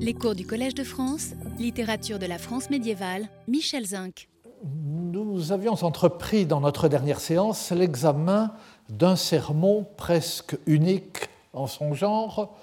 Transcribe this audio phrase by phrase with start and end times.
[0.00, 4.28] Les cours du Collège de France, littérature de la France médiévale, Michel Zinc.
[4.64, 8.52] Nous avions entrepris dans notre dernière séance l'examen
[8.88, 12.56] d'un sermon presque unique en son genre,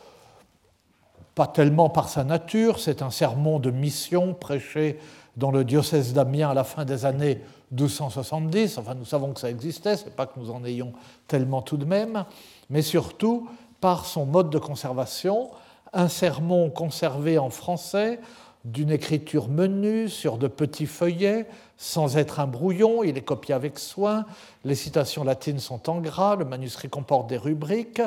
[1.36, 5.00] pas tellement par sa nature, c'est un sermon de mission prêché
[5.38, 7.42] dans le diocèse d'Amiens à la fin des années
[7.72, 8.80] 1270.
[8.80, 10.94] Enfin, nous savons que ça existait, c'est pas que nous en ayons
[11.28, 12.26] tellement tout de même,
[12.72, 13.48] mais surtout
[13.80, 15.52] par son mode de conservation,
[15.94, 18.20] un sermon conservé en français
[18.66, 23.80] d'une écriture menue sur de petits feuillets, sans être un brouillon, il est copié avec
[23.80, 24.26] soin,
[24.66, 28.02] les citations latines sont en gras, le manuscrit comporte des rubriques,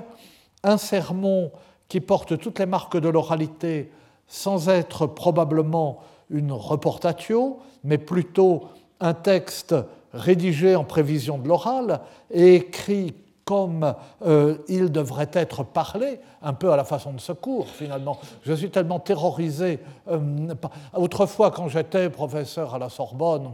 [0.63, 1.51] un sermon
[1.89, 3.91] qui porte toutes les marques de l'oralité
[4.29, 8.69] sans être probablement une reportatio, mais plutôt
[9.01, 9.75] un texte
[10.13, 16.73] rédigé en prévision de l'oral et écrit comme euh, il devrait être parlé, un peu
[16.73, 18.19] à la façon de secours finalement.
[18.43, 19.81] Je suis tellement terrorisé.
[20.09, 20.55] Euh,
[20.95, 23.51] autrefois, quand j'étais professeur à la Sorbonne,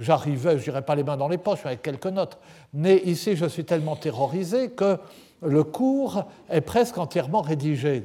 [0.00, 2.38] j'arrivais, je dirais pas les mains dans les poches, avec quelques notes.
[2.72, 4.98] Mais ici, je suis tellement terrorisé que
[5.42, 8.04] le cours est presque entièrement rédigé.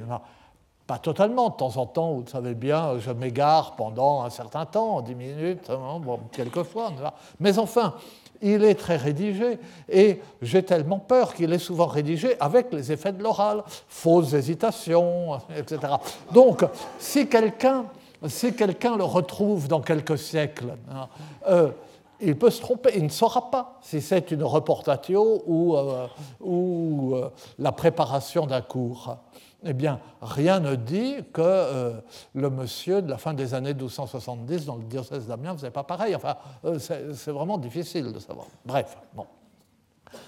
[0.88, 5.02] Pas totalement, de temps en temps, vous savez bien, je m'égare pendant un certain temps,
[5.02, 6.94] 10 minutes, hein, bon, quelquefois.
[7.42, 7.96] Mais enfin,
[8.42, 13.12] il est très rédigé et j'ai tellement peur qu'il est souvent rédigé avec les effets
[13.12, 15.94] de l'oral, fausses hésitations, etc.
[16.32, 16.64] Donc,
[17.00, 17.86] si quelqu'un
[18.22, 21.08] le retrouve dans quelques siècles, hein,
[21.50, 21.70] euh,
[22.20, 26.08] il peut se tromper, il ne saura pas si c'est une reportatio ou, euh,
[26.44, 29.18] euh, la préparation d'un cours
[29.68, 31.94] eh bien, rien ne dit que euh,
[32.34, 36.16] le monsieur de la fin des années 1270 dans le diocèse d'Amiens faisait pas pareil.
[36.16, 38.48] Enfin, euh, c'est vraiment difficile de savoir.
[38.66, 39.26] Bref, bon.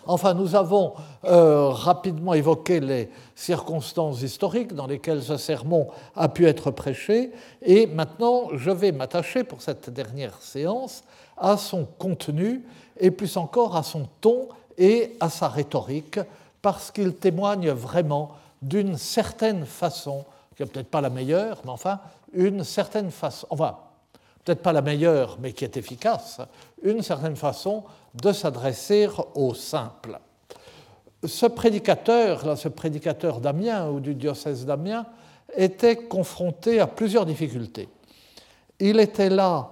[0.06, 5.88] Enfin, nous avons euh, rapidement évoqué les circonstances historiques dans lesquelles ce sermon
[6.18, 7.32] a pu être prêché,
[7.62, 11.04] et maintenant je vais m'attacher pour cette dernière séance
[11.38, 12.66] à son contenu,
[13.00, 16.20] et plus encore à son ton et à sa rhétorique,
[16.62, 18.32] parce qu'il témoigne vraiment
[18.62, 20.26] d'une certaine façon,
[20.56, 22.00] qui n'est peut-être pas la meilleure, mais enfin,
[22.34, 23.78] une certaine façon, enfin,
[24.44, 26.42] peut-être pas la meilleure, mais qui est efficace,
[26.84, 27.84] une certaine façon
[28.16, 30.20] de s'adresser au simple.
[31.24, 35.06] Ce prédicateur, là, ce prédicateur d'Amiens ou du diocèse d'Amiens,
[35.56, 37.90] était confronté à plusieurs difficultés.
[38.80, 39.72] Il était là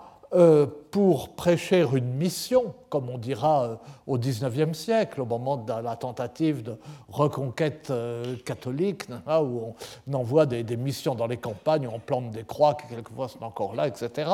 [0.91, 3.75] pour prêcher une mission, comme on dira euh,
[4.07, 6.77] au XIXe siècle, au moment de la tentative de
[7.09, 9.73] reconquête euh, catholique, où
[10.07, 13.43] on envoie des, missions dans les campagnes, où on plante des croix qui quelquefois sont
[13.43, 14.29] encore là, etc.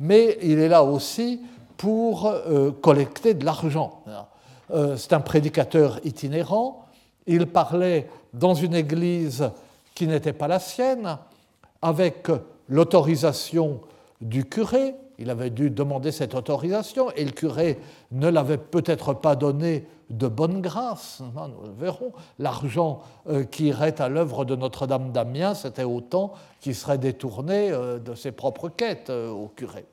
[0.00, 1.40] Mais il est là aussi
[1.76, 2.32] pour
[2.80, 4.04] collecter de l'argent.
[4.96, 6.86] C'est un prédicateur itinérant.
[7.26, 9.50] Il parlait dans une église
[9.94, 11.18] qui n'était pas la sienne,
[11.80, 12.28] avec
[12.68, 13.80] l'autorisation
[14.20, 17.78] du curé, il avait dû demander cette autorisation et le curé
[18.10, 21.20] ne l'avait peut-être pas donné de bonne grâce.
[21.20, 22.12] Nous verrons.
[22.40, 28.00] L'argent euh, qui irait à l'œuvre de Notre-Dame d'Amiens, c'était autant qui serait détourné euh,
[28.00, 29.86] de ses propres quêtes euh, au curé.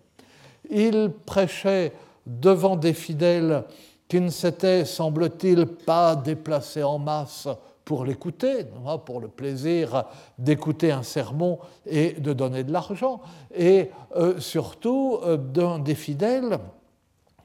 [0.71, 1.93] Il prêchait
[2.25, 3.65] devant des fidèles
[4.07, 7.47] qui ne s'étaient, semble-t-il, pas déplacés en masse
[7.89, 8.67] pour l'écouter,
[9.03, 10.03] pour le plaisir
[10.37, 11.57] d'écouter un sermon
[11.87, 13.19] et de donner de l'argent,
[13.51, 16.59] et euh, surtout euh, d'un des fidèles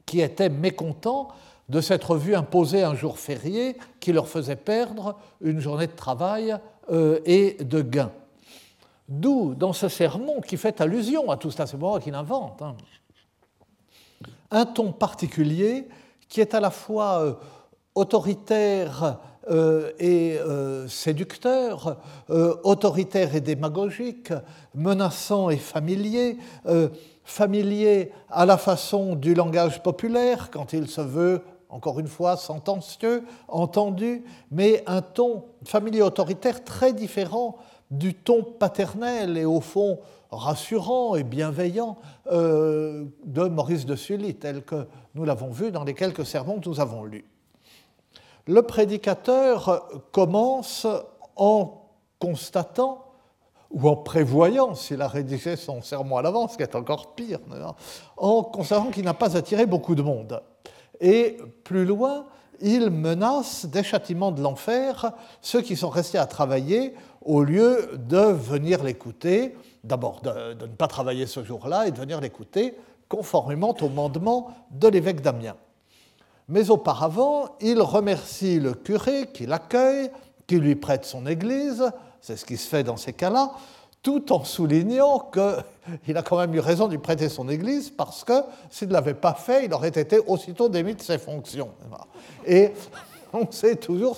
[0.05, 1.29] qui étaient mécontents
[1.67, 6.55] de s'être vu imposer un jour férié qui leur faisait perdre une journée de travail
[6.91, 8.11] euh, et de gain.
[9.09, 12.75] D'où, dans ce sermon qui fait allusion à tout cela, c'est moi qui l'invente, hein,
[14.51, 15.87] un ton particulier
[16.29, 17.39] qui est à la fois
[17.95, 19.17] autoritaire
[19.47, 21.97] euh, et euh, séducteur,
[22.31, 24.33] euh, autoritaire et démagogique,
[24.73, 26.37] menaçant et familier,
[27.23, 33.23] familier à la façon du langage populaire quand il se veut encore une fois, sentencieux,
[33.47, 37.57] entendu, mais un ton familier autoritaire très différent
[37.91, 39.99] du ton paternel et au fond
[40.31, 41.97] rassurant et bienveillant
[42.31, 46.79] de Maurice de Sully, tel que nous l'avons vu dans les quelques sermons que nous
[46.79, 47.25] avons lus.
[48.47, 50.85] Le prédicateur commence
[51.35, 51.81] en
[52.19, 53.05] constatant
[53.71, 57.39] ou en prévoyant, s'il a rédigé son sermon à l'avance, ce qui est encore pire,
[58.17, 60.41] en constatant qu'il n'a pas attiré beaucoup de monde.
[61.01, 62.25] Et plus loin,
[62.61, 65.11] il menace des châtiments de l'enfer
[65.41, 70.71] ceux qui sont restés à travailler au lieu de venir l'écouter, d'abord de, de, ne
[70.71, 72.77] pas travailler ce jour-là et de venir l'écouter
[73.09, 75.57] conformément au mandement de l'évêque d'Amiens.
[76.47, 80.11] Mais auparavant, il remercie le curé qui l'accueille,
[80.47, 83.51] qui lui prête son église, c'est ce qui se fait dans ces cas-là,
[84.05, 88.33] tout en soulignant qu'il a quand même eu raison d'y prêter son Église parce que
[88.69, 91.71] s'il ne l'avait pas fait, il aurait été aussitôt démis de ses fonctions.
[92.45, 92.71] Et
[93.33, 94.15] on sait toujours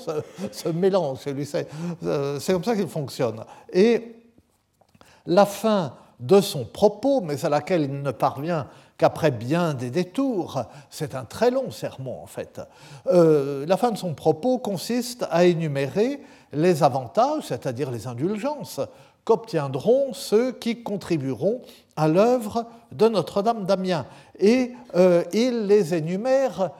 [0.52, 3.46] ce, mélange C'est comme ça qu'il fonctionne.
[3.72, 4.16] Et
[5.26, 10.64] la fin de son propos, mais à laquelle il ne parvient qu'après bien des détours,
[10.90, 12.62] c'est un très long sermon en fait,
[13.08, 16.22] euh, la fin de son propos consiste à énumérer
[16.54, 18.80] les avantages, c'est-à-dire les indulgences,
[19.24, 21.62] qu'obtiendront ceux qui contribueront
[21.98, 24.06] à l'œuvre de Notre-Dame d'Amiens.
[24.40, 26.72] Et euh, il les énumère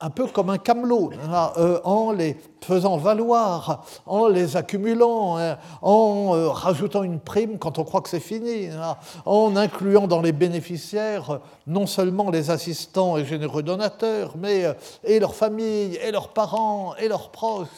[0.00, 5.58] un peu comme un camelot, hein, euh, en les faisant valoir, en les accumulant, hein,
[5.82, 10.22] en euh, rajoutant une prime quand on croit que c'est fini, hein, en incluant dans
[10.22, 14.72] les bénéficiaires non seulement les assistants et généreux donateurs, mais euh,
[15.04, 17.68] et leurs familles, et leurs parents, et leurs proches.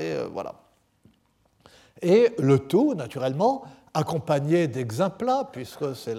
[0.00, 0.54] et, voilà.
[2.00, 6.16] et le tout, naturellement, accompagné d'exemplats, puisque c'est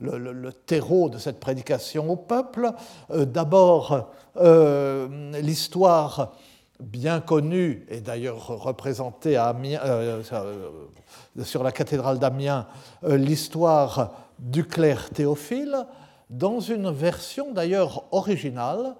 [0.00, 2.70] le, terreau de cette prédication au peuple.
[3.10, 6.32] Euh, d'abord, euh, l'histoire
[6.80, 10.22] bien connue, et d'ailleurs représentée à euh,
[11.42, 12.66] sur la cathédrale d'Amiens,
[13.02, 15.76] l'histoire du clerc Théophile,
[16.30, 18.94] dans une version d'ailleurs originale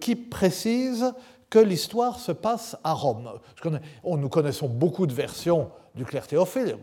[0.00, 1.12] qui précise
[1.50, 3.30] que l'histoire se passe à Rome.
[4.04, 6.76] Nous connaissons beaucoup de versions du clerc Théophile,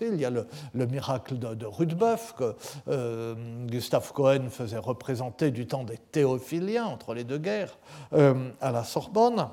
[0.00, 0.46] il y a le,
[0.86, 2.54] miracle de, de Rudebeuf que
[2.88, 3.34] euh,
[3.66, 7.76] Gustave Cohen faisait représenter du temps des théophiliens entre les deux guerres
[8.12, 9.48] euh, à la Sorbonne.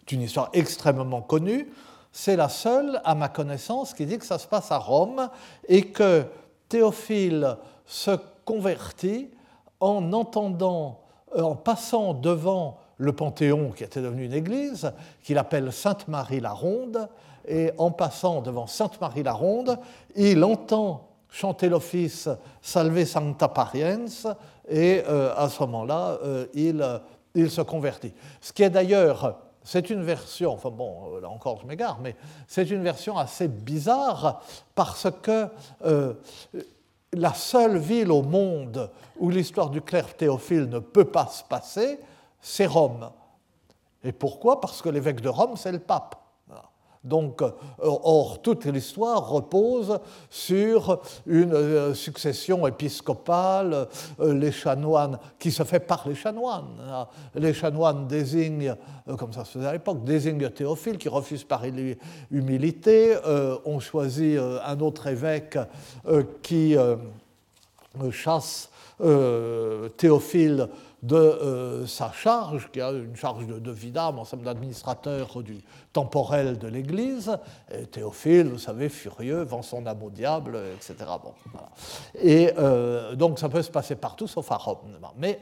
[0.00, 1.70] C'est une histoire extrêmement connue.
[2.10, 5.30] C'est la seule, à ma connaissance, qui dit que ça se passe à Rome
[5.68, 6.24] et que
[6.68, 7.56] Théophile
[7.86, 9.30] se convertit
[9.78, 11.00] en entendant,
[11.36, 14.92] en passant devant le Panthéon, qui était devenu une église,
[15.22, 17.08] qu'il appelle Sainte-Marie la Ronde,
[17.48, 19.78] et en passant devant Sainte-Marie la Ronde,
[20.14, 22.28] il entend chanter l'office
[22.60, 24.04] Salve Sancta Pariens,
[24.68, 26.84] et euh, à ce moment-là, euh, il,
[27.34, 28.12] il, se convertit.
[28.42, 32.16] Ce qui est d'ailleurs, c'est une version, enfin bon, là encore je m'égare, mais
[32.46, 34.42] c'est une version assez bizarre
[34.74, 35.46] parce que
[35.86, 36.12] euh,
[37.14, 41.98] la seule ville au monde où l'histoire du clerc Théophile ne peut pas se passer,
[42.40, 43.10] c'est Rome.
[44.02, 44.60] Et pourquoi?
[44.60, 46.20] Parce que l'évêque de Rome, c'est le pape.
[47.02, 53.88] Donc, euh, or, toute l'histoire repose sur une euh, succession épiscopale,
[54.20, 57.06] euh, les chanoines, qui se fait par les chanoines.
[57.34, 58.74] Les chanoines désignent,
[59.16, 61.62] comme ça se faisait à l'époque, désignent Théophile, qui refuse par
[62.30, 63.16] humilité.
[63.64, 65.58] On choisit un autre évêque
[66.42, 66.76] qui
[68.10, 68.70] chasse
[69.96, 70.68] Théophile
[71.02, 75.58] de euh, sa charge, qui a une charge de, vidame, ensemble d'administrateur du
[75.92, 77.36] temporel de l'Église.
[77.90, 81.10] Théophile, vous savez, furieux, vend son âme au diable, etc.
[81.22, 81.32] Bon,
[82.20, 84.98] Et euh, donc ça peut se passer partout, sauf à Rome.
[85.16, 85.40] Mais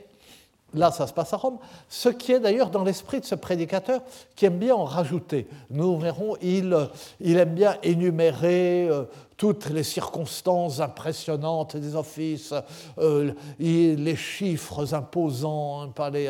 [0.75, 4.03] Là, ça se passe à Rome, ce qui est d'ailleurs dans l'esprit de ce prédicateur
[4.37, 5.49] qui aime bien en rajouter.
[5.71, 6.75] Nous verrons, il,
[7.21, 9.05] aime bien énumérer euh,
[9.39, 12.53] toutes les circonstances impressionnantes des offices,
[12.99, 16.29] euh, les chiffres imposants, palais,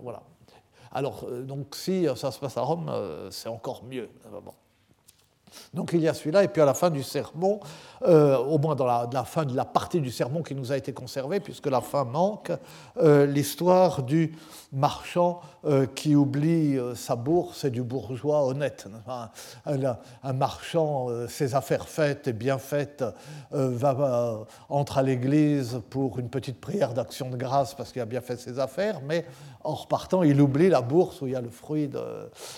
[0.00, 0.22] voilà.
[0.92, 2.88] Alors, euh, donc, si ça se passe à Rome,
[3.30, 4.08] c'est encore mieux.
[5.74, 7.60] Donc il y a celui-là, et puis à la fin du sermon,
[8.02, 10.92] euh, au moins dans la, fin de la partie du sermon qui nous a été
[10.92, 12.52] conservée, puisque la fin manque,
[13.00, 14.36] euh, l'histoire du
[14.72, 18.86] marchand euh, qui oublie sa bourse et du bourgeois honnête.
[19.66, 23.04] Un, marchand, ses affaires faites et bien faites,
[23.50, 28.20] va, entre à l'église pour une petite prière d'action de grâce parce qu'il a bien
[28.20, 29.24] fait ses affaires, mais
[29.64, 32.00] en repartant, il oublie la bourse où il y a le fruit de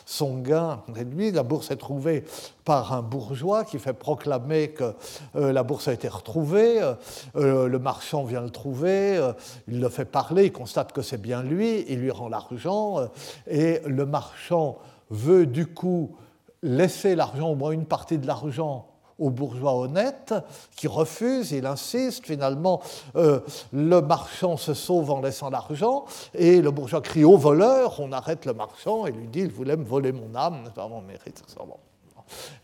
[0.06, 0.82] son gain.
[1.12, 2.24] Lui, la bourse est trouvée
[2.64, 4.94] par un bourgeois qui fait proclamer que
[5.36, 6.94] euh, la bourse a été retrouvée, euh,
[7.36, 9.20] euh, le marchand vient le trouver,
[9.68, 13.08] il le fait parler, il constate que c'est bien lui, il lui rend l'argent,
[13.46, 14.78] et le marchand
[15.10, 16.16] veut du coup
[16.62, 20.34] laisser l'argent, au moins une partie de l'argent, au bourgeois honnête
[20.76, 22.80] qui refuse, il insiste, finalement
[23.14, 26.04] le marchand se sauve en laissant l'argent
[26.34, 29.76] et le bourgeois crie au voleur, on arrête le marchand et lui dit il voulait
[29.76, 31.42] me voler mon âme, pas mon mérite.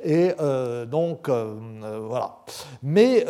[0.02, 2.36] Et euh, donc, euh, euh, voilà.
[2.82, 3.26] Mais,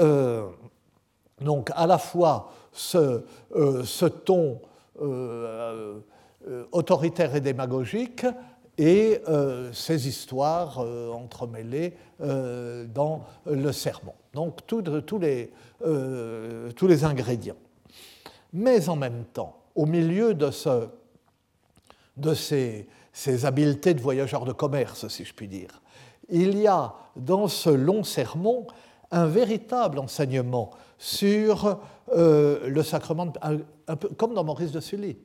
[1.41, 4.61] donc, à la fois ce ton
[6.73, 8.25] autoritaire et démagogique
[8.81, 9.21] et
[9.73, 14.15] ces histoires entremêlées dans le sermon.
[14.33, 14.83] Donc, tous
[15.19, 17.57] les, tous les ingrédients.
[18.55, 20.51] Mais en même temps, au milieu de
[22.35, 25.83] ces, ces habiletés de voyageurs de commerce, si je puis dire,
[26.31, 28.67] il y a dans ce long sermon
[29.11, 30.71] un véritable enseignement
[31.01, 31.79] sur
[32.15, 35.17] euh, le sacrement, un, peu comme dans Maurice de Sully.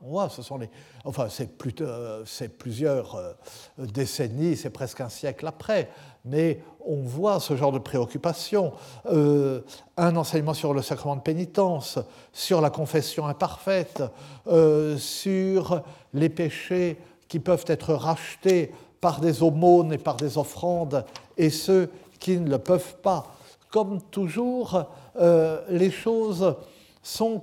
[0.00, 0.70] On voit, ce sont les,
[1.04, 1.50] enfin, c'est,
[1.80, 2.24] euh,
[2.56, 3.32] plusieurs euh,
[3.78, 5.90] décennies, c'est presque un siècle après,
[6.24, 8.74] mais on voit ce genre de préoccupation.
[9.06, 11.98] un enseignement sur le sacrement de pénitence,
[12.32, 14.02] sur la confession imparfaite,
[14.98, 21.04] sur les péchés qui peuvent être rachetés par des aumônes et par des offrandes,
[21.36, 23.34] et ceux qui ne le peuvent pas.
[23.70, 26.56] Comme toujours, euh, les choses
[27.02, 27.42] sont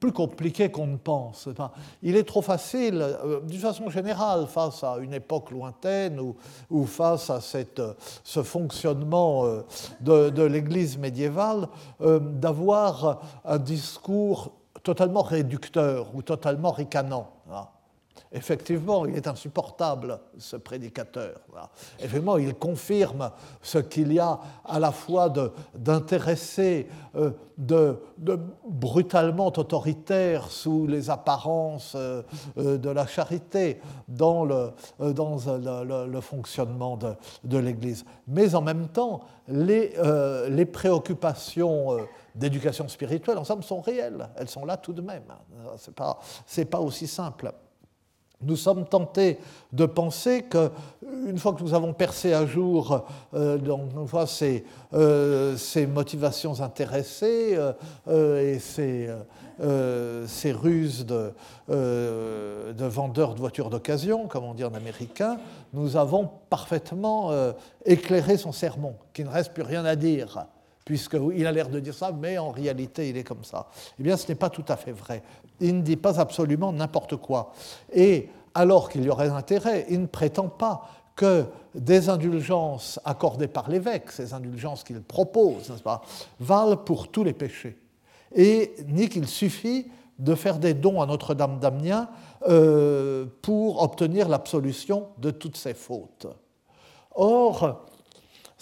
[0.00, 1.48] plus compliquées qu'on ne pense.
[2.02, 6.18] il est trop facile, euh, d'une façon générale, face à une époque lointaine
[6.70, 9.62] ou, face à ce fonctionnement euh,
[10.00, 11.68] de, l'Église médiévale,
[12.00, 14.52] d'avoir un discours
[14.82, 17.28] totalement réducteur ou totalement ricanant.
[18.34, 21.38] Effectivement, il est insupportable, ce prédicateur.
[21.98, 25.30] Effectivement, il confirme ce qu'il y a à la fois
[25.74, 27.98] d'intéressé, euh, de,
[28.66, 32.22] brutalement autoritaire sous les apparences euh,
[32.56, 34.72] euh, de la charité dans le,
[36.22, 36.98] fonctionnement
[37.44, 38.06] de, l'Église.
[38.28, 39.92] Mais en même temps, les,
[40.72, 41.98] préoccupations
[42.34, 44.26] d'éducation spirituelle, ensemble, sont réelles.
[44.36, 45.24] Elles sont là tout de même.
[45.76, 45.90] Ce
[46.60, 47.52] n'est pas aussi simple
[48.42, 49.38] nous sommes tentés
[49.72, 53.58] de penser qu'une fois que nous avons percé à jour euh,
[54.94, 57.56] euh, ces, motivations intéressées
[58.08, 59.08] euh, et ces,
[59.60, 61.32] euh, ces, ruses de,
[61.68, 65.38] de, vendeurs de voitures d'occasion, comme on dit en américain,
[65.72, 67.30] nous avons parfaitement
[67.86, 70.46] éclairé son sermon, qu'il ne reste plus rien à dire
[70.84, 73.68] puisqu'il a l'air de dire ça, mais en réalité il est comme ça.
[73.98, 75.22] Eh bien, ce n'est pas tout à fait vrai
[75.62, 77.52] il ne dit pas absolument n'importe quoi.
[77.92, 83.70] Et alors qu'il y aurait intérêt, il ne prétend pas que des indulgences accordées par
[83.70, 86.02] l'évêque, ces indulgences qu'il propose, pas,
[86.40, 87.78] valent pour tous les péchés.
[88.34, 89.86] Et ni qu'il suffit
[90.18, 92.08] de faire des dons à Notre-Dame d'Amiens
[92.48, 96.26] euh, pour obtenir l'absolution de toutes ses fautes.
[97.14, 97.84] Or,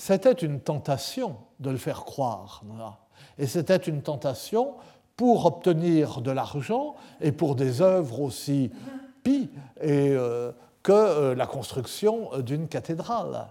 [0.01, 2.63] c'était une tentation de le faire croire.
[3.37, 4.77] Et c'était une tentation
[5.15, 8.71] pour obtenir de l'argent et pour des œuvres aussi
[9.23, 9.51] pies
[9.85, 10.53] euh,
[10.83, 13.49] que euh, la construction d'une cathédrale.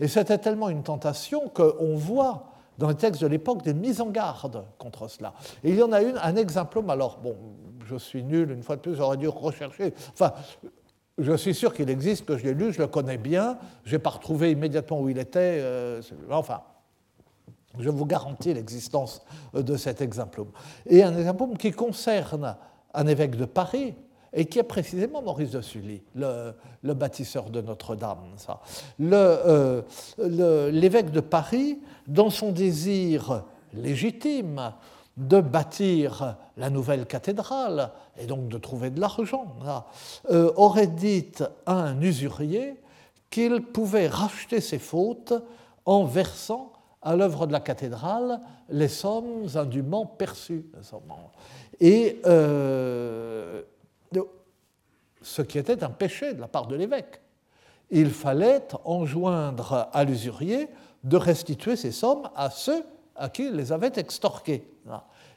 [0.00, 4.08] Et c'était tellement une tentation qu'on voit dans les textes de l'époque des mises en
[4.08, 5.34] garde contre cela.
[5.62, 7.36] Et il y en a une, un exemple, alors bon,
[7.86, 9.94] je suis nul, une fois de plus, j'aurais dû rechercher.
[10.14, 10.32] Enfin,
[11.18, 13.98] je suis sûr qu'il existe, que je l'ai lu, je le connais bien, je n'ai
[13.98, 15.58] pas retrouvé immédiatement où il était.
[15.60, 16.62] Euh, enfin,
[17.78, 19.22] je vous garantis l'existence
[19.54, 20.42] de cet exemple.
[20.86, 22.56] Et un exemple qui concerne
[22.94, 23.94] un évêque de Paris,
[24.32, 26.54] et qui est précisément Maurice de Sully, le,
[26.94, 28.34] bâtisseur de Notre-Dame.
[29.00, 29.82] Euh,
[30.18, 34.72] l'évêque de Paris, dans son désir légitime
[35.16, 39.56] de bâtir la nouvelle cathédrale et donc de trouver de l'argent,
[40.30, 41.32] euh, aurait dit
[41.66, 42.80] à un usurier
[43.30, 45.34] qu'il pouvait racheter ses fautes
[45.84, 50.64] en versant à l'œuvre de la cathédrale les sommes indûment perçues.
[51.80, 53.62] Et euh,
[55.22, 57.20] ce qui était un péché de la part de l'évêque.
[57.90, 60.68] Il fallait enjoindre à l'usurier
[61.04, 62.84] de restituer ces sommes à ceux
[63.16, 64.68] à qui il les avait extorquées.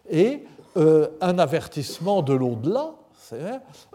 [0.10, 0.44] Et
[0.78, 2.96] euh, un avertissement de l'au-delà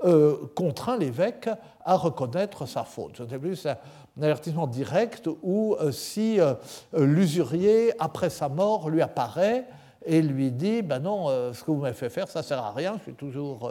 [0.04, 1.49] euh, contraint l'évêque
[1.84, 3.12] à reconnaître sa faute.
[3.16, 6.54] Je plus, un avertissement direct où euh, si euh,
[6.94, 9.66] l'usurier, après sa mort, lui apparaît
[10.04, 12.94] et lui dit ben non, ce que vous m'avez fait faire, ça sert à rien,
[12.96, 13.70] je suis toujours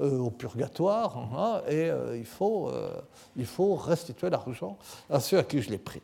[0.00, 2.26] au purgatoire, hein, et il
[3.46, 4.76] faut restituer l'argent
[5.08, 6.02] à ceux à qui je l'ai pris.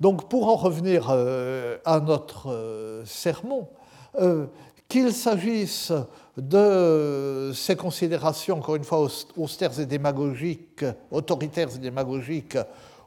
[0.00, 3.68] Donc pour en revenir à notre sermon,
[4.88, 5.92] qu'il s'agisse
[6.36, 12.58] de ces considérations, encore une fois, austères et démagogiques, autoritaires et démagogiques,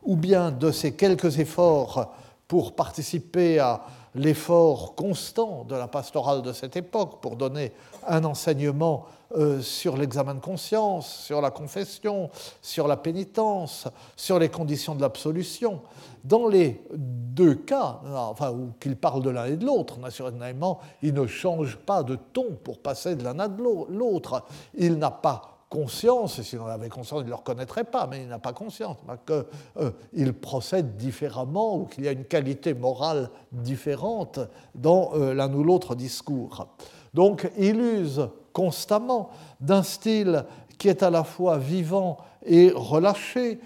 [0.03, 2.13] ou bien de ces quelques efforts
[2.48, 3.81] pour participer à
[4.16, 7.72] l'effort constant de la pastorale de cette époque, pour donner
[8.08, 14.50] un enseignement euh, sur l'examen de conscience, sur la confession, sur la pénitence, sur les
[14.50, 15.82] conditions de l'absolution.
[16.24, 21.13] Dans les deux cas, enfin, où qu'il parle de l'un et de l'autre, naturellement, il
[21.13, 24.44] ne change pas de ton pour passer de l'un à l'autre.
[24.74, 28.24] Il n'a pas conscience, et s'il en avait conscience, il ne le reconnaîtrait pas, mais
[28.24, 28.98] il n'a pas conscience
[29.28, 34.40] qu'il euh, procède différemment ou qu'il y a une qualité morale différente
[34.74, 36.68] dans euh, l'un ou l'autre discours.
[37.14, 39.30] Donc il use constamment
[39.62, 40.44] d'un style
[40.80, 43.60] qui est à la fois vivant et relâché,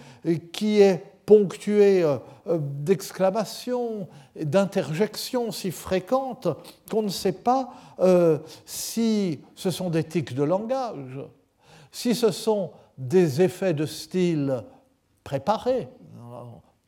[0.52, 2.04] qui est ponctué
[2.48, 6.48] d'exclamations, d'interjections si fréquentes
[6.90, 7.70] qu'on ne sait pas
[8.66, 11.20] si ce sont des tics de langage,
[11.94, 14.64] si ce sont des effets de style
[15.24, 15.88] préparés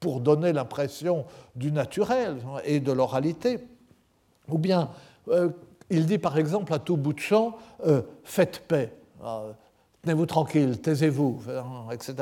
[0.01, 2.35] pour donner l'impression du naturel
[2.65, 3.59] et de l'oralité,
[4.50, 4.89] ou bien
[5.89, 8.93] il dit par exemple à tout bout de champ euh, Faites paix,
[9.24, 9.51] euh,
[10.01, 11.41] tenez-vous tranquille, taisez-vous,
[11.91, 12.15] etc.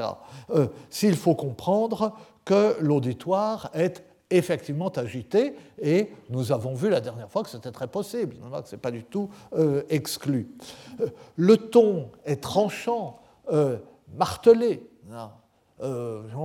[0.52, 2.14] Euh, s'il faut comprendre
[2.46, 4.04] que l'auditoire est
[4.38, 8.76] effectivement agité, et nous avons vu la dernière fois que c'était très possible, que ce
[8.76, 9.30] n'est pas du tout
[9.90, 10.50] exclu.
[11.36, 13.20] le ton est tranchant,
[14.16, 14.88] martelé.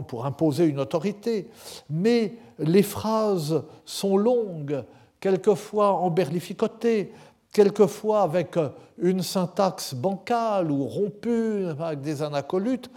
[0.09, 1.49] pour imposer une autorité,
[1.89, 4.85] mais les phrases sont longues,
[5.21, 7.13] quelquefois emberlificotée,
[7.53, 8.69] quelquefois avec euh,
[8.99, 12.91] une syntaxe bancale ou rompue, avec des anacolutes,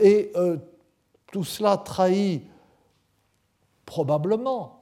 [0.00, 0.56] et euh,
[1.30, 2.42] tout cela trahit
[3.86, 4.80] probablement.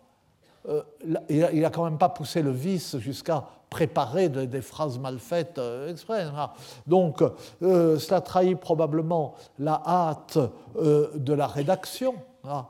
[0.68, 0.82] Euh,
[1.28, 6.22] il n'a quand même pas poussé le vice jusqu'à préparer des phrases mal faites exprès.
[6.22, 6.50] Hein.
[6.86, 7.22] Donc,
[7.60, 10.38] cela trahit probablement la hâte
[10.76, 12.14] de la rédaction.
[12.44, 12.66] Hein.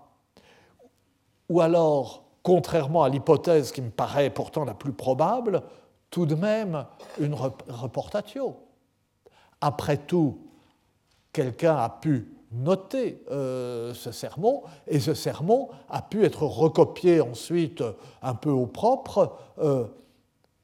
[1.49, 5.62] Ou alors, contrairement à l'hypothèse qui me paraît pourtant la plus probable,
[6.10, 6.87] tout de même
[7.18, 8.56] une reportatio.
[9.60, 10.38] Après tout,
[11.32, 17.83] quelqu'un a pu noter euh, ce sermon, et ce sermon a pu être recopié ensuite
[18.23, 19.85] un peu au propre, euh,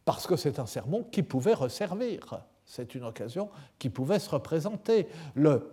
[0.04, 2.40] parce que c'est un sermon qui pouvait resservir.
[2.64, 5.06] C'est une occasion qui pouvait se représenter.
[5.34, 5.70] Le,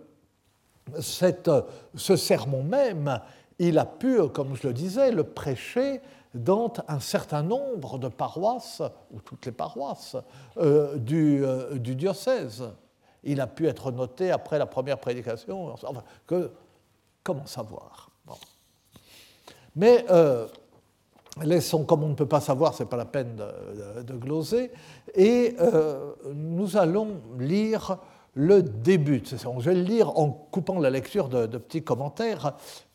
[1.00, 3.20] ce sermon même,
[3.58, 6.00] il a pu, comme je le disais, le prêcher
[6.34, 10.16] dans un certain nombre de paroisses, ou toutes les paroisses,
[10.56, 12.64] euh, euh, du, diocèse.
[13.24, 15.72] Il a pu être noté après la première prédication.
[15.72, 16.50] Enfin, que,
[17.22, 18.10] comment savoir?
[19.76, 20.46] Mais euh,
[21.42, 24.70] laissons, comme on ne peut pas savoir, ce n'est pas la peine de, gloser,
[25.14, 25.56] et
[26.32, 27.98] nous allons lire
[28.34, 29.22] le début.
[29.24, 32.54] Je vais le lire en coupant la lecture de petits commentaires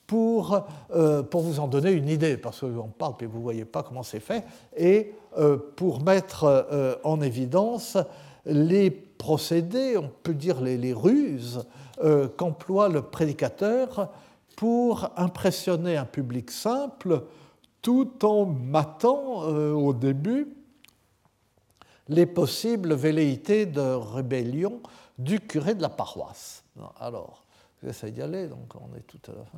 [0.10, 0.66] pour,
[0.96, 3.84] euh, pour vous en donner une idée, parce qu'on parle et vous ne voyez pas
[3.84, 4.44] comment c'est fait,
[4.76, 7.96] et euh, pour mettre euh, en évidence
[8.44, 11.64] les procédés, on peut dire les, ruses
[12.38, 14.10] qu'emploie le prédicateur
[14.56, 17.26] pour impressionner un public simple
[17.84, 20.48] tout en matant au début
[22.08, 24.82] les possibles velléités de rébellion
[25.20, 26.64] du curé de la paroisse.
[27.00, 27.44] Alors,
[27.84, 29.58] J'essaie d'y aller, donc on est tout à la fin.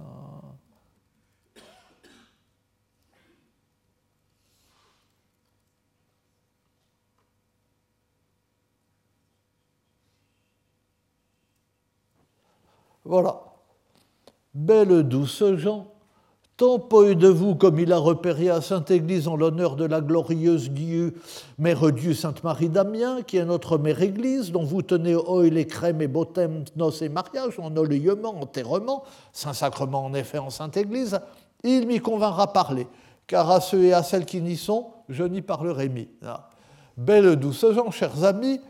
[13.03, 13.43] Voilà.
[14.53, 15.91] Belle douce gens,
[16.61, 20.69] Tant peu de vous comme il a repéré à Sainte-Église en l'honneur de la glorieuse
[20.69, 21.15] Dieu,
[21.57, 26.03] Mère Dieu Sainte-Marie d'Amiens, qui est notre Mère Église, dont vous tenez oil et crème
[26.03, 31.19] et baptême, noces et mariage, en olieusement, enterrement, Saint-Sacrement en effet en Sainte-Église,
[31.63, 32.85] il m'y convainra parler,
[33.25, 36.09] car à ceux et à celles qui n'y sont, je n'y parlerai mis.
[36.23, 36.51] Ah.
[36.95, 38.61] Belle douce gens, chers amis,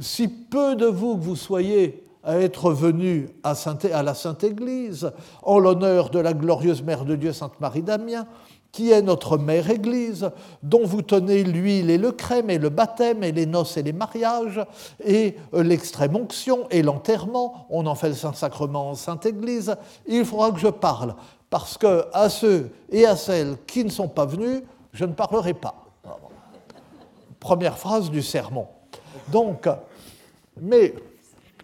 [0.00, 3.54] si peu de vous que vous soyez à être venu à,
[4.02, 5.12] la Sainte Église
[5.44, 8.26] en l'honneur de la glorieuse Mère de Dieu Sainte Marie d'Amiens,
[8.72, 10.30] qui est notre Mère Église,
[10.62, 13.92] dont vous tenez l'huile et le crème et le baptême et les noces et les
[13.92, 14.60] mariages
[15.04, 17.68] et euh, l'extrême onction et l'enterrement.
[17.70, 19.76] On en fait le Saint-Sacrement en Sainte Église.
[20.08, 21.14] Il faudra que je parle,
[21.48, 24.62] parce que à ceux et à celles qui ne sont pas venus,
[24.92, 25.86] je ne parlerai pas.
[27.38, 28.66] Première phrase du sermon.
[29.30, 29.68] Donc,
[30.60, 30.92] mais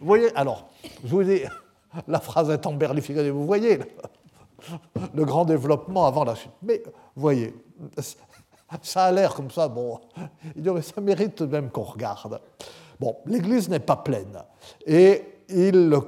[0.03, 0.67] vous voyez, alors,
[1.05, 1.43] je vous dis,
[2.09, 3.79] la phrase est en berlifiée, vous voyez
[5.15, 6.51] le grand développement avant la chute.
[6.63, 6.83] Mais,
[7.15, 7.55] vous voyez,
[8.83, 10.01] ça a l'air comme ça, bon,
[10.83, 12.41] ça mérite même qu'on regarde.
[12.99, 14.43] Bon, l'Église n'est pas pleine.
[14.87, 16.01] Et il le,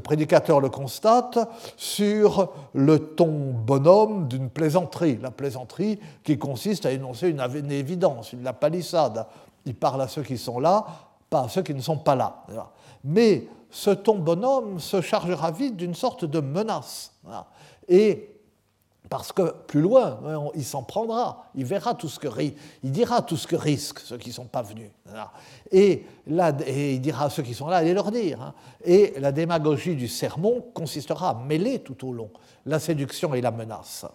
[0.00, 1.38] prédicateur le constate
[1.78, 8.34] sur le ton bonhomme d'une plaisanterie, la plaisanterie qui consiste à énoncer une, une évidence,
[8.34, 9.26] une la palissade.
[9.64, 10.84] Il parle à ceux qui sont là,
[11.30, 12.44] pas à ceux qui ne sont pas là
[13.04, 17.12] mais ce ton bonhomme se chargera vite d'une sorte de menace.
[17.88, 18.30] Et
[19.08, 22.28] parce que plus loin, hein, il s'en prendra, il verra tout ce que
[22.82, 24.90] il dira tout ce que risquent ceux qui ne sont pas venus.
[25.72, 28.40] Et, il dira à ceux qui sont là, allez leur dire.
[28.40, 28.54] Hein.
[28.84, 32.30] Et la démagogie du sermon consistera à mêler tout au long
[32.66, 34.06] la séduction et la menace.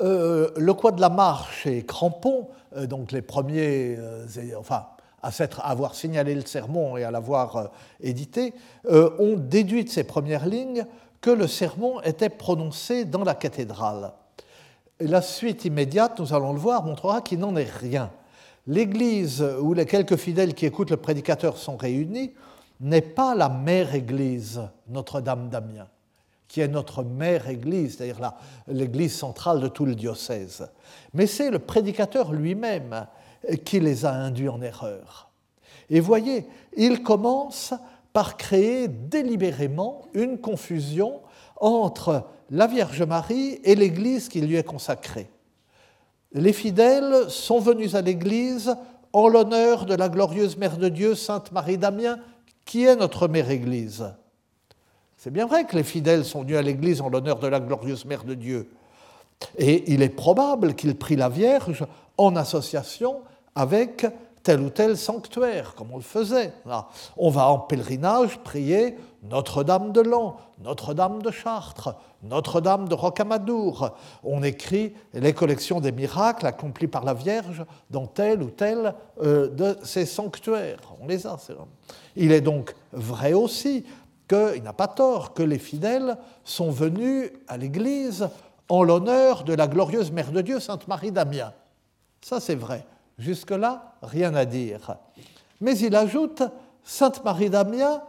[0.00, 4.26] Euh, le quoi de la marche et Crampon, euh, donc les premiers, euh,
[4.58, 4.86] enfin
[5.22, 5.30] à,
[5.62, 7.66] avoir signalé le sermon et à l'avoir euh,
[8.00, 8.54] édité,
[8.86, 10.86] euh, ont déduit de ces premières lignes
[11.20, 14.12] que le sermon était prononcé dans la cathédrale.
[15.00, 18.10] La suite immédiate, nous allons le voir, montrera qu'il n'en est rien.
[18.66, 22.32] L'église où les quelques fidèles qui écoutent le prédicateur sont réunis
[22.80, 25.88] n'est pas la mère église Notre-Dame d'Amiens,
[26.48, 28.32] qui est notre mère église, c'est-à-dire
[28.68, 30.68] l'église centrale de tout le diocèse,
[31.14, 33.06] mais c'est le prédicateur lui-même
[33.64, 35.30] qui les a induits en erreur.
[35.88, 37.74] Et voyez, il commence
[38.12, 41.20] par créer délibérément une confusion
[41.56, 45.28] entre la Vierge Marie et l'Église qui lui est consacrée.
[46.32, 48.74] Les fidèles sont venus à l'Église
[49.12, 52.20] en l'honneur de la glorieuse Mère de Dieu, Sainte Marie d'Amiens,
[52.64, 54.04] qui est notre Mère Église.
[55.16, 58.04] C'est bien vrai que les fidèles sont venus à l'Église en l'honneur de la glorieuse
[58.04, 58.70] Mère de Dieu.
[59.58, 61.84] Et il est probable qu'ils prient la Vierge
[62.16, 63.22] en association
[63.54, 64.06] avec
[64.42, 66.52] tel ou tel sanctuaire, comme on le faisait.
[67.16, 73.90] On va en pèlerinage prier Notre-Dame de Lens, Notre-Dame de Chartres, Notre-Dame de Rocamadour.
[74.24, 79.48] On écrit les collections des miracles accomplis par la Vierge dans tel ou tel euh,
[79.48, 80.80] de ces sanctuaires.
[81.00, 81.54] On les a, c'est
[82.16, 83.84] Il est donc vrai aussi
[84.26, 88.28] qu'il n'a pas tort que les fidèles sont venus à l'Église
[88.68, 91.52] en l'honneur de la glorieuse Mère de Dieu, Sainte Marie d'Amiens.
[92.22, 92.86] Ça, c'est vrai.
[93.20, 94.96] Jusque-là, rien à dire.
[95.60, 96.42] Mais il ajoute
[96.82, 98.02] Sainte Marie d'Amiens,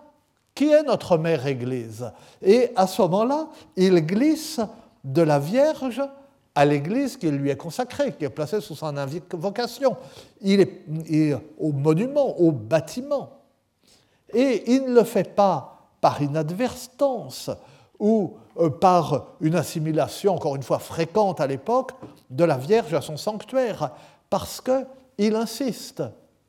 [0.56, 2.10] qui est notre mère Église.
[2.42, 4.62] Et à ce moment-là, il glisse
[5.04, 6.02] de la Vierge
[6.56, 9.98] à l'Église qui lui est consacrée, qui est placée sous son invocation.
[10.40, 13.32] Il est, au monument, au bâtiment.
[14.34, 17.50] Et il ne le fait pas par inadvertance
[18.00, 21.92] ou euh, par une assimilation, encore une fois fréquente à l'époque,
[22.30, 23.92] de la Vierge à son sanctuaire,
[24.30, 24.86] parce que
[25.18, 26.04] il insiste,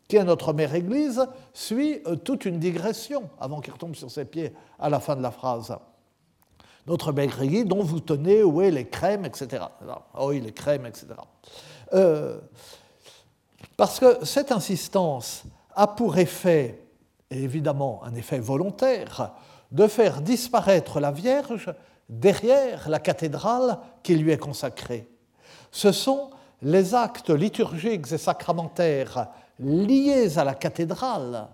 [0.09, 4.25] qui est notre mère Église, suit euh, toute une digression avant qu'il retombe sur ses
[4.25, 5.75] pieds à la fin de la phrase.
[6.87, 9.65] Notre mère Église, dont vous tenez, où est les crèmes, etc.
[9.87, 11.07] Ah oui, les crèmes, etc.
[11.95, 12.41] Euh,
[13.77, 15.45] parce que cette insistance
[15.75, 16.85] a pour effet,
[17.31, 19.33] et évidemment un effet volontaire,
[19.71, 21.73] de faire disparaître la Vierge
[22.09, 25.09] derrière la cathédrale qui lui est consacrée.
[25.71, 26.31] Ce sont
[26.63, 31.49] les actes liturgiques et sacramentaires liés à la cathédrale,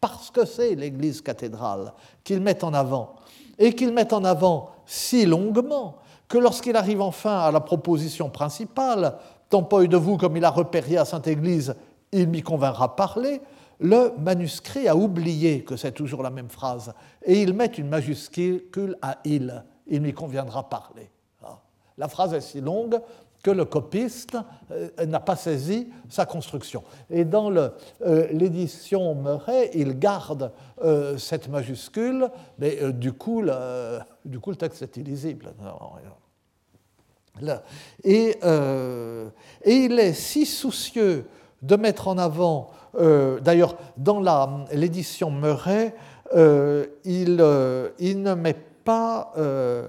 [0.00, 3.16] parce que c'est l'Église cathédrale qu'ils mettent en avant,
[3.58, 5.96] et qu'ils mettent en avant si longuement
[6.28, 9.16] que lorsqu'il arrive enfin à la proposition principale,
[9.48, 11.74] pas de vous comme il a repéré à Sainte-Église,
[12.12, 13.40] il m'y conviendra parler,
[13.78, 18.96] le manuscrit a oublié que c'est toujours la même phrase, et il met une majuscule
[19.02, 21.10] à il, il m'y conviendra parler.
[21.44, 21.58] Ah.
[21.98, 23.00] La phrase est si longue
[23.50, 24.36] le copiste
[24.70, 26.82] euh, n'a pas saisi sa construction.
[27.10, 27.70] Et dans euh,
[28.30, 32.28] l'édition Meuret, il garde euh, cette majuscule,
[32.58, 34.00] mais du, coup, le,
[34.58, 35.52] texte est illisible.
[38.04, 38.38] Et,
[39.66, 41.26] il est si soucieux
[41.62, 45.94] de mettre en avant, d'ailleurs, dans l'édition Meuret,
[46.34, 48.56] il, ne met
[48.86, 49.88] pas euh,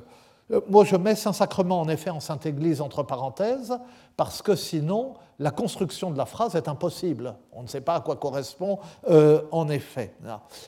[0.70, 3.78] moi, je mets Saint-Sacrement en effet en Sainte-Église entre parenthèses,
[4.16, 7.36] parce que sinon, la construction de la phrase est impossible.
[7.52, 8.80] On ne sait pas à quoi correspond
[9.10, 10.14] euh, en effet.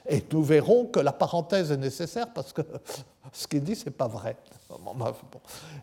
[0.07, 2.61] Et nous verrons que la parenthèse est nécessaire parce que
[3.31, 4.35] ce qu'il dit, ce n'est pas vrai.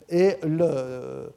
[0.08, 1.28] Et, euh,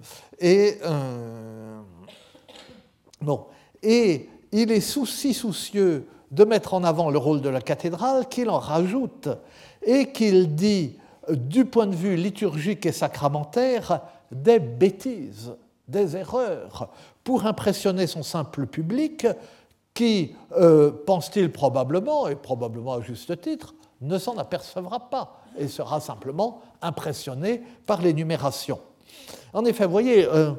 [3.81, 8.49] et il est si soucieux de mettre en avant le rôle de la cathédrale qu'il
[8.49, 9.29] en rajoute
[9.81, 10.97] et qu'il dit
[11.31, 15.53] du point de vue liturgique et sacramentaire, des bêtises,
[15.87, 16.89] des erreurs,
[17.23, 19.27] pour impressionner son simple public
[19.93, 25.99] qui, euh, pense-t-il probablement, et probablement à juste titre, ne s'en apercevra pas et sera
[25.99, 28.79] simplement impressionné par l'énumération.
[29.51, 30.51] En effet, vous voyez, euh,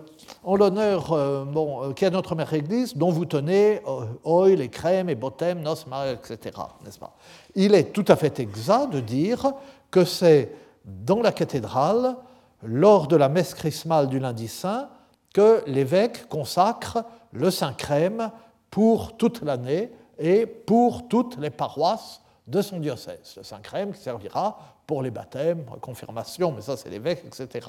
[0.45, 3.81] en l'honneur euh, bon, qui est notre mère Église, dont vous tenez
[4.25, 6.57] oil et crème et bottem, nos, etc.
[6.85, 7.17] N'est-ce pas?
[7.55, 9.53] Il est tout à fait exact de dire
[9.91, 10.53] que c'est
[10.85, 12.17] dans la cathédrale,
[12.63, 14.89] lors de la messe chrismale du lundi saint,
[15.33, 18.31] que l'évêque consacre le Saint-Crème
[18.71, 23.35] pour toute l'année et pour toutes les paroisses de son diocèse.
[23.37, 27.69] Le Saint-Crème qui servira pour les baptêmes, confirmation, mais ça c'est l'évêque, etc.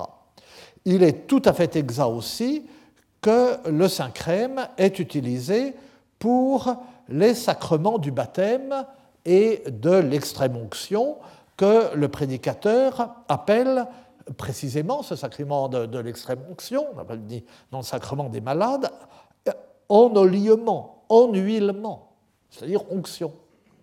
[0.86, 2.66] Il est tout à fait exact aussi
[3.22, 5.76] que le Saint-Crème est utilisé
[6.18, 6.76] pour
[7.08, 8.86] les sacrements du baptême
[9.26, 11.18] et de l'extrême-onction,
[11.62, 13.86] que le prédicateur appelle
[14.36, 18.90] précisément ce sacrement de, l'extrême onction, on appelle dit dans le sacrement des malades,
[19.88, 22.14] enoliement, enhuilement,
[22.50, 23.32] c'est-à-dire onction,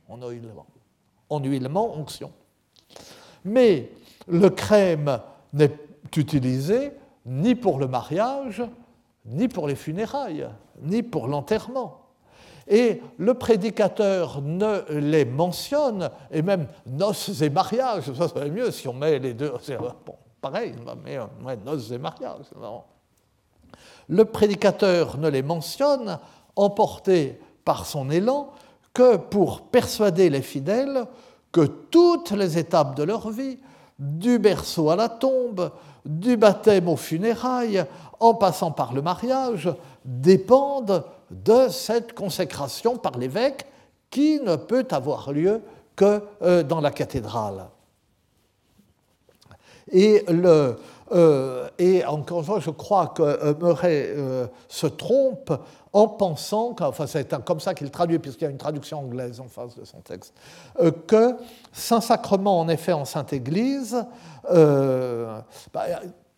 [0.09, 0.67] enhuilement,
[1.31, 2.33] enhuilement, onction.
[3.45, 3.93] Mais
[4.27, 5.21] Le crème
[5.53, 5.79] n'est
[6.17, 6.91] utilisé
[7.27, 8.65] ni pour le mariage,
[9.25, 10.49] ni pour les funérailles,
[10.83, 12.08] ni pour l'enterrement.
[12.69, 18.87] Et le prédicateur ne les mentionne, et même noces et mariages, ça serait mieux si
[18.87, 19.53] on met les deux.
[20.05, 22.47] Bon, pareil, on met noces et mariages.
[24.09, 26.19] Le prédicateur ne les mentionne,
[26.57, 28.51] emporté par son élan,
[28.93, 31.05] que pour persuader les fidèles
[31.53, 33.59] que toutes les étapes de leur vie,
[33.99, 35.71] du berceau à la tombe,
[36.05, 37.85] du baptême aux funérailles,
[38.21, 39.73] en passant par le mariage,
[40.05, 43.67] dépendent de cette consécration par l'évêque
[44.11, 45.61] qui ne peut avoir lieu
[45.97, 47.67] que euh, dans la cathédrale.
[51.11, 54.15] Euh, et encore une fois, je crois que euh, Murray
[54.69, 55.53] se trompe
[55.95, 59.49] en pensant, enfin c'est comme ça qu'il traduit, puisqu'il y a une traduction anglaise en
[59.49, 60.35] face de son texte,
[61.07, 61.35] que
[61.73, 64.05] Saint-Sacrement, en effet, en Sainte-Église,
[64.45, 65.87] bah,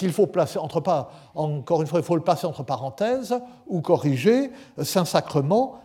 [0.00, 3.82] qu'il faut placer entre pas, encore une fois, il faut le placer entre parenthèses ou
[3.82, 4.50] corriger
[4.82, 5.78] Saint-Sacrement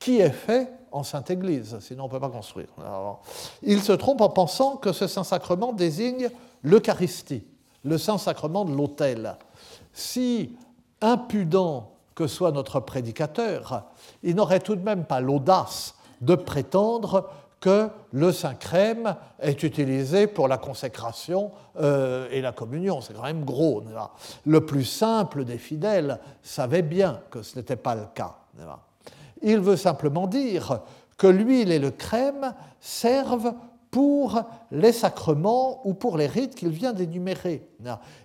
[0.00, 2.66] qui est fait en Sainte Église, sinon on ne peut pas construire.
[3.62, 6.28] il se trompe en pensant que ce Saint-Sacrement désigne
[6.62, 7.44] l'Eucharistie,
[7.84, 9.36] le Saint-Sacrement de l'autel.
[9.92, 10.56] Si
[11.00, 13.84] impudent que soit notre prédicateur,
[14.24, 17.30] il n'aurait tout de même pas l'audace de prétendre
[17.62, 23.00] que le Saint-Crème est utilisé pour la consécration euh, et la communion.
[23.00, 23.82] C'est quand même gros.
[24.44, 28.34] Le plus simple des fidèles savait bien que ce n'était pas le cas.
[29.42, 30.80] Il veut simplement dire
[31.16, 33.54] que l'huile et le crème servent
[33.92, 37.68] pour les sacrements ou pour les rites qu'il vient d'énumérer.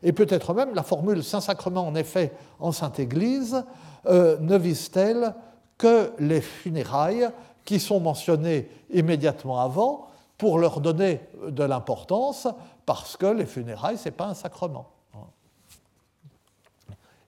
[0.02, 3.64] Et peut-être même la formule Saint-Sacrement, en effet, en Sainte Église,
[4.08, 5.36] euh, ne vise-t-elle
[5.78, 7.30] que les funérailles
[7.68, 12.48] qui sont mentionnés immédiatement avant pour leur donner de l'importance,
[12.86, 14.88] parce que les funérailles, ce n'est pas un sacrement.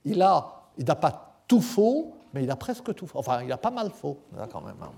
[0.06, 0.48] Il n'a
[0.78, 3.20] il pas tout faux, mais il a presque tout faux.
[3.20, 4.18] Enfin, il a pas mal faux,
[4.50, 4.78] quand même.
[4.82, 4.92] Hein.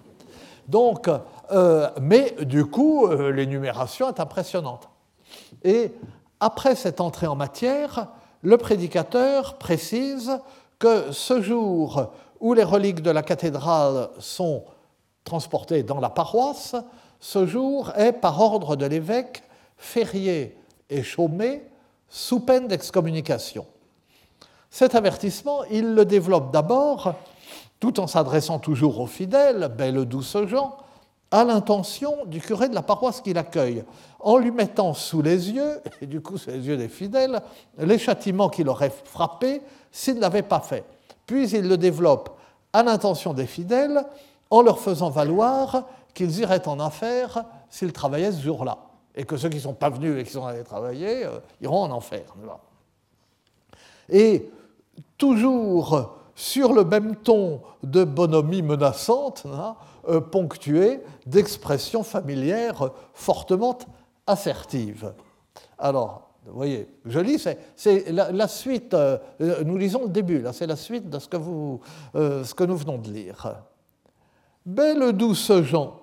[0.67, 1.09] Donc,
[1.51, 4.89] euh, mais du coup, euh, l'énumération est impressionnante.
[5.63, 5.91] Et
[6.39, 8.09] après cette entrée en matière,
[8.43, 10.39] le prédicateur précise
[10.77, 14.65] que ce jour où les reliques de la cathédrale sont
[15.31, 16.75] transporté dans la paroisse,
[17.21, 19.43] ce jour est, par ordre de l'évêque,
[19.77, 20.57] férié
[20.89, 21.63] et chômé
[22.09, 23.65] sous peine d'excommunication.
[24.69, 27.13] Cet avertissement, il le développe d'abord,
[27.79, 30.75] tout en s'adressant toujours aux fidèles, belle douce gens,
[31.31, 33.85] à l'intention du curé de la paroisse qui l'accueille,
[34.19, 37.41] en lui mettant sous les yeux, et du coup sous les yeux des fidèles,
[37.77, 39.61] les châtiments qu'il aurait frappés
[39.93, 40.83] s'il ne l'avait pas fait.
[41.25, 42.37] Puis il le développe
[42.73, 44.03] à l'intention des fidèles
[44.51, 48.77] en leur faisant valoir qu'ils iraient en enfer s'ils travaillaient ce jour-là,
[49.15, 51.83] et que ceux qui ne sont pas venus et qui sont allés travailler euh, iront
[51.83, 52.21] en enfer.
[54.09, 54.51] Et
[55.17, 59.75] toujours sur le même ton de bonhomie menaçante, hein,
[60.09, 63.77] euh, ponctué d'expressions familières fortement
[64.27, 65.13] assertives.
[65.77, 69.17] Alors, vous voyez, je lis, c'est la, suite, euh,
[69.63, 73.63] nous lisons le début, là, c'est la suite de ce que nous venons de lire.
[74.65, 75.99] Belle douce Jean,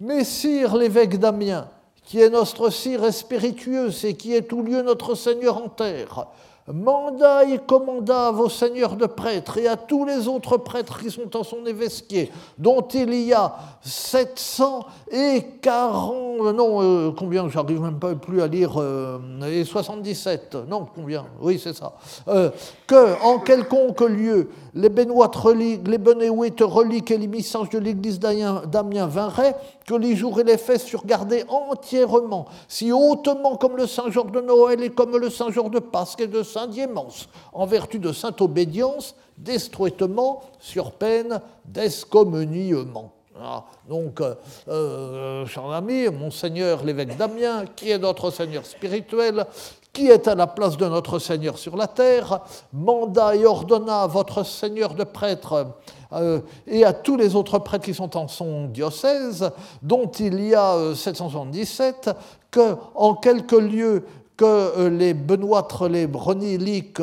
[0.00, 1.68] Messire l'évêque d'Amiens,
[2.02, 6.26] qui est notre cire spiritueux et qui est tout lieu notre Seigneur en terre,
[6.72, 11.10] Manda et commanda à vos seigneurs de prêtres et à tous les autres prêtres qui
[11.10, 18.14] sont en son évesquier, dont il y a 740, non, euh, combien, j'arrive même pas
[18.14, 21.92] plus à lire, euh, et 77, non, combien, oui, c'est ça,
[22.28, 22.48] euh,
[22.86, 28.18] que en quelconque lieu, les bénoites reliques, les bénéouites reliques et les messages de l'église
[28.18, 29.54] d'Amiens vinraient,
[29.86, 34.40] que les jours et les fêtes furent gardés entièrement, si hautement comme le Saint-Jour de
[34.40, 39.14] Noël et comme le Saint-Jour de Pâques et de Saint-Diémence, en vertu de sainte obédience,
[39.36, 43.12] destruitement sur peine d'excommuniement.
[43.40, 44.34] Ah, donc, euh,
[44.68, 49.44] euh, cher ami, Monseigneur l'évêque d'Amiens, qui est notre Seigneur spirituel,
[49.92, 52.42] qui est à la place de notre Seigneur sur la terre,
[52.72, 55.66] manda et ordonna à votre Seigneur de prêtre
[56.12, 59.50] euh, et à tous les autres prêtres qui sont en son diocèse,
[59.82, 62.10] dont il y a 777,
[62.52, 64.04] que en quelques lieux
[64.36, 67.00] que les benoîtres, les broniliques,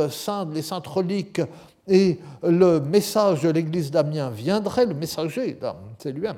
[0.54, 1.42] les saintes reliques
[1.88, 5.58] et le message de l'église d'Amiens viendrait, le messager,
[5.98, 6.38] c'est lui-même,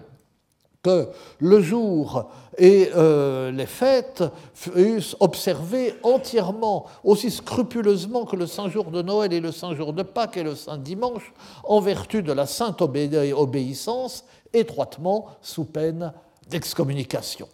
[0.83, 1.07] que
[1.39, 9.01] le jour et euh, les fêtes fussent observés entièrement, aussi scrupuleusement que le Saint-Jour de
[9.01, 14.25] Noël et le Saint-Jour de Pâques et le Saint-Dimanche, en vertu de la sainte obéissance,
[14.51, 16.13] étroitement sous peine
[16.49, 17.47] d'excommunication.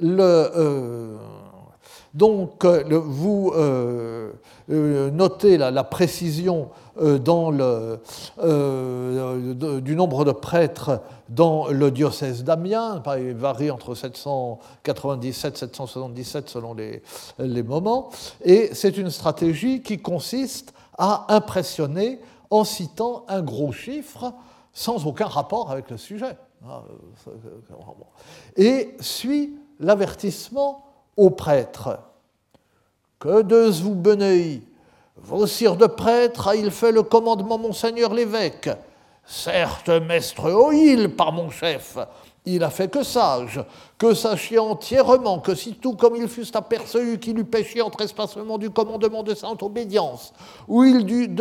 [0.00, 1.16] Le,
[2.14, 3.52] donc, vous
[4.68, 8.00] notez la, précision dans le,
[9.80, 13.02] du nombre de prêtres dans le diocèse d'Amiens.
[13.18, 17.02] Il varie entre 797 et 777 selon les,
[17.38, 18.10] les moments.
[18.44, 24.32] Et c'est une stratégie qui consiste à impressionner en citant un gros chiffre
[24.72, 26.36] sans aucun rapport avec le sujet.
[26.66, 26.82] Ah,
[28.56, 30.84] Et suit l'avertissement
[31.16, 31.98] aux prêtres.
[33.18, 34.62] Que de vous beneuil,
[35.16, 38.70] vos sires de prêtres a-il fait le commandement, monseigneur l'évêque.
[39.24, 41.96] Certes, maître Oil, par mon chef,
[42.44, 43.64] il a fait que sage,
[44.04, 48.58] que sachiez entièrement que si tout comme il fût aperçu qu'il eût péché en trespassement
[48.58, 50.34] du commandement de sainte obédience,
[50.68, 51.34] ou il deût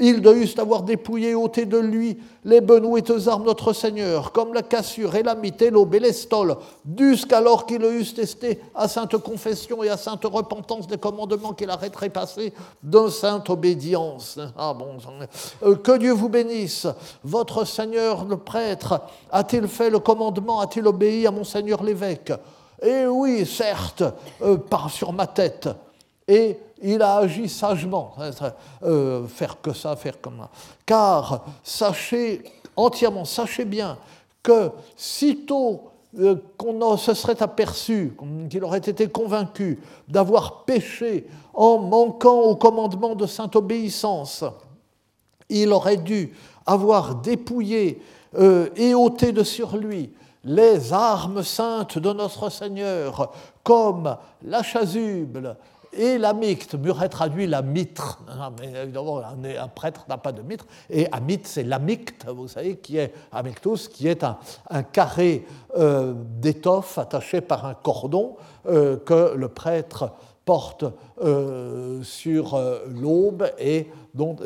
[0.00, 5.22] il avoir dépouillé ôté de lui les benouettes armes notre Seigneur, comme la cassure et
[5.22, 6.56] la mythe et l'aube et l'estole,
[6.98, 12.10] jusqu'alors qu'il eussent testé à sainte confession et à sainte repentance des commandements qu'il arrêterait
[12.10, 14.40] passé de sainte obédience.
[14.58, 14.96] Ah bon,
[15.62, 16.88] euh, que Dieu vous bénisse.
[17.22, 22.32] Votre Seigneur le prêtre a-t-il fait le commandement, a-t-il obéi à mon Seigneur l'évêque
[22.82, 24.04] Eh oui, certes,
[24.42, 25.68] euh, par sur ma tête.
[26.26, 28.14] Et il a agi sagement,
[28.82, 30.50] euh, faire que ça, faire comme ça.
[30.84, 32.42] Car sachez
[32.74, 33.98] entièrement, sachez bien
[34.42, 38.16] que sitôt euh, qu'on se serait aperçu,
[38.50, 44.44] qu'il aurait été convaincu d'avoir péché en manquant au commandement de sainte obéissance,
[45.48, 46.34] il aurait dû
[46.66, 48.02] avoir dépouillé
[48.38, 50.10] euh, et ôté de sur lui
[50.44, 55.56] les armes saintes de notre Seigneur, comme la chasuble,
[55.92, 58.20] et la micte, Muret traduit la mitre,
[58.58, 62.96] mais évidemment un, prêtre n'a pas de mitre, et amite c'est l'amicte, vous savez, qui
[62.96, 69.48] est amictus, qui est un, carré euh, d'étoffe attaché par un cordon euh, que le
[69.48, 70.12] prêtre
[70.44, 70.84] porte
[71.20, 74.36] euh, sur l'aube et dont,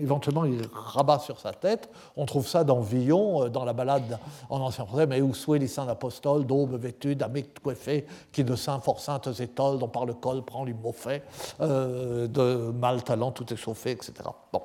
[0.00, 1.90] éventuellement il rabat sur sa tête.
[2.16, 5.58] On trouve ça dans Villon, euh, dans la balade en ancien français, mais où souhait
[5.58, 10.06] les saints apostles, d'aube vêtus, d'amic coiffé, qui de saints fort saintes étoiles, dont par
[10.06, 10.94] le col prend l'humour
[11.60, 14.14] euh, de mal talent tout échauffé, etc.
[14.52, 14.62] Bon.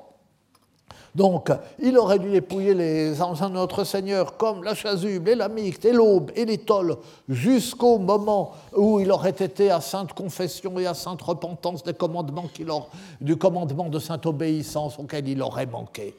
[1.14, 5.48] Donc, il aurait dû dépouiller les anciens de notre Seigneur comme la chasuble et la
[5.48, 6.96] mixte et l'aube et l'étole
[7.28, 12.48] jusqu'au moment où il aurait été à sainte confession et à sainte repentance des commandements
[13.20, 16.14] du commandement de sainte obéissance auquel il aurait manqué.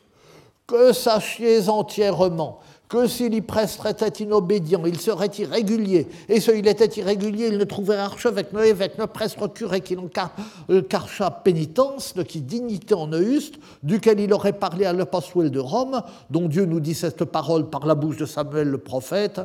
[0.67, 2.59] Que sachiez entièrement
[2.93, 7.97] que s'il y presterait inobédient, il serait irrégulier, et s'il était irrégulier, il ne trouverait
[7.97, 13.11] archevêque, ne évêque, ne prêtre curé qui n'en carcha euh, pénitence, de qui dignité en
[13.11, 17.67] euste, duquel il aurait parlé à l'apostole de Rome, dont Dieu nous dit cette parole
[17.67, 19.41] par la bouche de Samuel le prophète,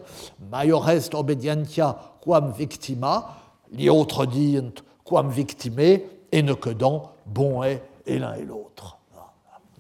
[0.53, 3.35] Maiorest obedientia quam victima,
[3.73, 8.99] li autres dient quam victime, et ne que dans bon est et l'un et l'autre.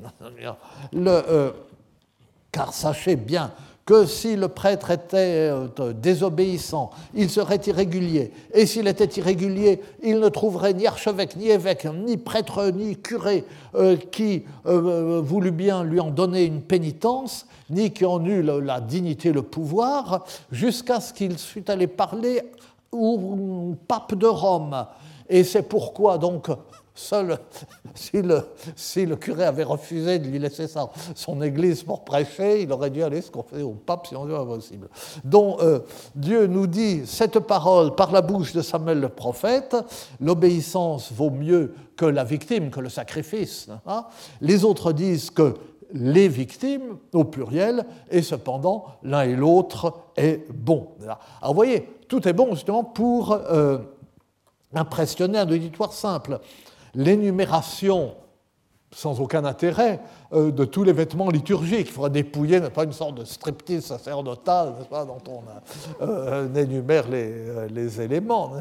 [0.95, 1.51] Euh,
[2.53, 3.53] car sachez bien
[3.89, 8.33] que si le prêtre était euh, désobéissant, il serait irrégulier.
[8.53, 13.47] Et s'il était irrégulier, il ne trouverait ni archevêque, ni évêque, ni prêtre, ni curé
[13.75, 18.83] euh, qui euh, voulut bien lui en donner une pénitence, ni qui en eût la
[18.83, 22.43] dignité, le pouvoir, jusqu'à ce qu'il fût allé parler
[22.93, 24.85] au pape de Rome.
[25.31, 26.49] Et c'est pourquoi donc
[26.99, 27.39] Seul,
[27.95, 28.43] si le,
[28.75, 30.67] si le, curé avait refusé de lui laisser
[31.15, 34.45] son église pour prêcher, il aurait dû aller se confesser au pape, si on pas
[34.45, 34.89] possible.
[35.23, 35.79] Donc euh,
[36.17, 39.77] Dieu nous dit cette parole par la bouche de Samuel le prophète,
[40.21, 43.69] l'obéissance vaut mieux que la victime, que le sacrifice.
[43.87, 44.05] Hein.
[44.41, 45.55] Les autres disent que
[45.93, 50.89] les victimes, au pluriel, et cependant l'un et l'autre est bon.
[51.01, 53.79] Alors vous voyez, tout est bon justement pour euh,
[54.75, 56.41] impressionner un auditoire simple
[56.95, 58.15] l'énumération
[58.93, 60.01] sans aucun intérêt
[60.33, 61.89] euh, de tous les vêtements liturgiques.
[61.89, 67.09] Il faudra dépouiller, n'est pas une sorte de striptease sacerdotal, pas, dont on euh, énumère
[67.09, 68.53] les, euh, les éléments.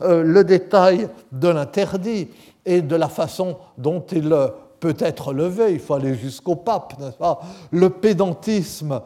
[0.00, 2.28] le détail de l'interdit
[2.64, 4.34] et de la façon dont il
[4.80, 7.40] peut être levé, il faut aller jusqu'au pape, n'est-ce pas
[7.70, 9.00] Le pédantisme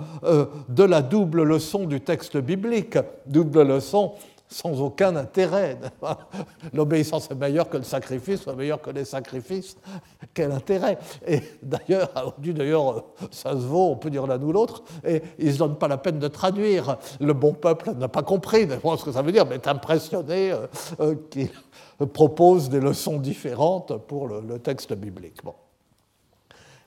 [0.68, 4.14] de la double leçon du texte biblique, double leçon
[4.50, 5.78] sans aucun intérêt.
[6.74, 9.76] L'obéissance est meilleure que le sacrifice, soit meilleure que les sacrifices.
[10.34, 10.98] Quel intérêt?
[11.26, 15.52] Et d'ailleurs, d'ailleurs, ça se vaut, on peut dire l'un ou l'autre, et ils ne
[15.52, 16.96] se donnent pas la peine de traduire.
[17.20, 20.66] Le bon peuple n'a pas compris ce que ça veut dire, mais est impressionné euh,
[21.00, 21.50] euh, qu'il
[22.12, 25.44] propose des leçons différentes pour le, texte biblique.
[25.44, 25.54] Bon.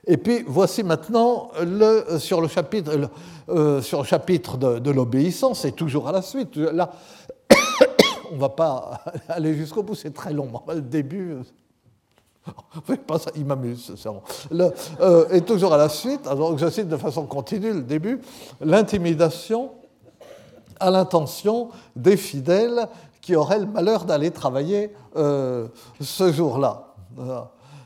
[0.06, 3.10] Et puis voici maintenant le, sur le chapitre,
[3.48, 6.56] euh, sur le chapitre de, de l'obéissance, et toujours à la suite.
[6.56, 6.92] Là,
[8.34, 10.50] on ne va pas aller jusqu'au bout, c'est très long.
[10.68, 11.36] Le début,
[13.36, 13.94] il m'amuse,
[14.50, 14.70] le,
[15.00, 18.20] euh, et toujours à la suite, alors je cite de façon continue le début,
[18.60, 19.70] l'intimidation
[20.80, 22.88] à l'intention des fidèles
[23.20, 25.68] qui auraient le malheur d'aller travailler euh,
[26.00, 26.88] ce jour-là.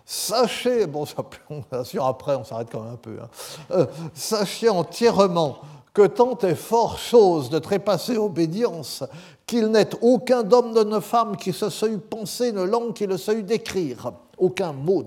[0.04, 1.22] Sachez, bon, ça,
[2.06, 3.28] après on s'arrête quand même un peu, hein.
[3.72, 5.58] euh, sachez entièrement
[5.92, 9.04] que tant est fort chose de trépasser obédience
[9.48, 13.40] qu'il n'est aucun d'homme de femme qui se soit penser une langue qui le soit
[13.40, 14.12] d'écrire.
[14.36, 15.02] Aucun mot.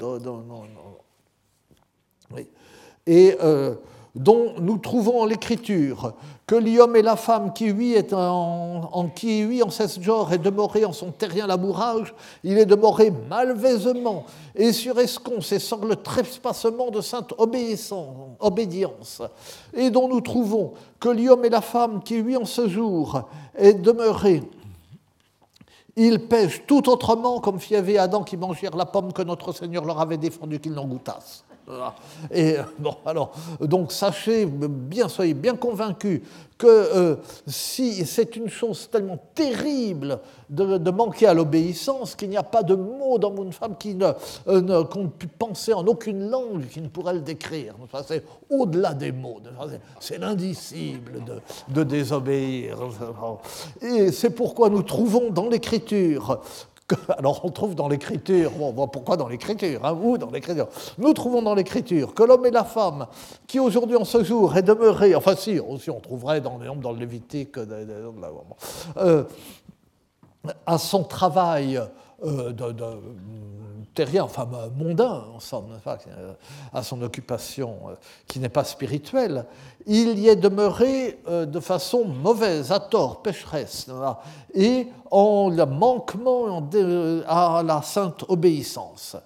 [3.05, 3.75] Et euh,
[4.15, 6.13] dont nous trouvons l'écriture
[6.45, 10.91] que l'homme et la femme qui lui est en, en ce genre est demeuré en
[10.91, 16.99] son terrien labourage, il est demeuré malvaisement et sur esconce et sans le trespassement de
[16.99, 17.33] sainte
[18.39, 19.21] obédience,
[19.73, 23.75] et dont nous trouvons que l'homme et la femme qui lui en ce jour est
[23.75, 24.43] demeuré
[25.95, 29.99] ils pêchent tout autrement comme et Adam qui mangèrent la pomme que notre Seigneur leur
[29.99, 31.43] avait défendu qu'ils n'en goûtassent.
[32.31, 36.21] Et bon, alors, donc sachez, bien, soyez bien convaincus
[36.61, 37.15] que euh,
[37.47, 42.75] si c'est une chose tellement terrible de, manquer à l'obéissance qu'il n'y a pas de
[42.75, 44.11] mot dans une femme qui ne,
[44.47, 47.73] euh, qu'on ne peut penser en aucune langue qui ne pourrait le décrire.
[48.05, 49.39] C'est au-delà des mots.
[49.99, 52.77] C'est l'indicible de, de désobéir.
[53.81, 56.41] Et c'est pourquoi nous trouvons dans l'Écriture
[57.17, 60.67] alors on trouve dans l'écriture, on voit pourquoi dans l'écriture, hein, dans l'écriture.
[60.97, 63.07] Nous trouvons dans l'écriture que l'homme et la femme,
[63.47, 66.99] qui aujourd'hui en ce jour est demeuré, enfin si, aussi on trouverait dans, dans le
[66.99, 69.23] Lévitique, euh,
[70.65, 71.81] à son travail
[72.23, 72.85] euh, de,
[73.93, 75.79] terrien, enfin mondain, en somme,
[76.73, 77.95] à son occupation euh,
[78.27, 79.45] qui n'est pas spirituelle,
[79.85, 83.87] il y est demeuré euh, de façon mauvaise, à tort, pécheresse,
[84.53, 86.63] et en manquement
[87.27, 89.17] à la sainte obéissance.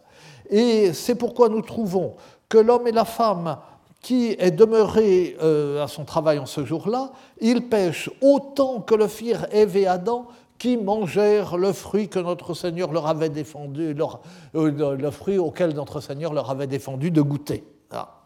[0.50, 2.16] Et c'est pourquoi nous trouvons
[2.50, 3.58] que l'homme et la femme
[4.02, 5.36] qui est demeuré
[5.82, 7.12] à son travail en ce jour-là,
[7.42, 10.28] ils pêchent autant que le firent Ève et Adam
[10.58, 13.96] qui mangèrent le fruit que notre Seigneur leur avait défendu,
[14.56, 17.64] euh, le fruit auquel notre Seigneur leur avait défendu de goûter.
[17.92, 18.22] Ah.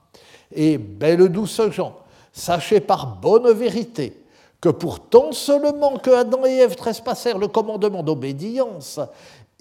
[0.51, 1.97] Et belle douce gens,
[2.31, 4.23] sachez par bonne vérité
[4.61, 8.99] que pourtant seulement que Adam et Ève trespassèrent le commandement d'obédience,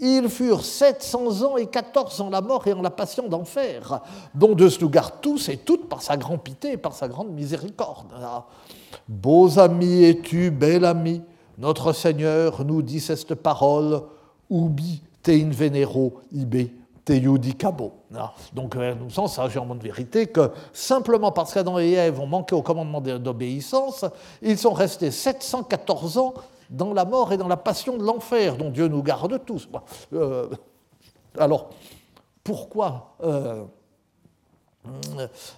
[0.01, 4.01] ils furent 700 ans et 14 ans la mort et en la passion d'enfer,
[4.35, 7.31] dont Dieu nous garde tous et toutes par sa grande pitié et par sa grande
[7.31, 8.13] miséricorde.
[8.15, 8.45] Ah.
[9.09, 11.23] Beaux amis es-tu, bel ami,
[11.59, 14.03] notre Seigneur nous dit cette parole,
[14.51, 16.71] ubi te venero ibe
[17.05, 17.93] te judicabo.
[18.15, 22.21] Ah, donc, euh, nous sens, ça en de vérité, que simplement parce qu'Adam et Ève
[22.21, 24.05] ont manqué au commandement d'obéissance,
[24.43, 26.35] ils sont restés 714 ans
[26.71, 29.69] dans la mort et dans la passion de l'enfer, dont Dieu nous garde tous.
[30.13, 30.49] Euh,
[31.39, 31.71] alors,
[32.45, 33.65] pourquoi euh,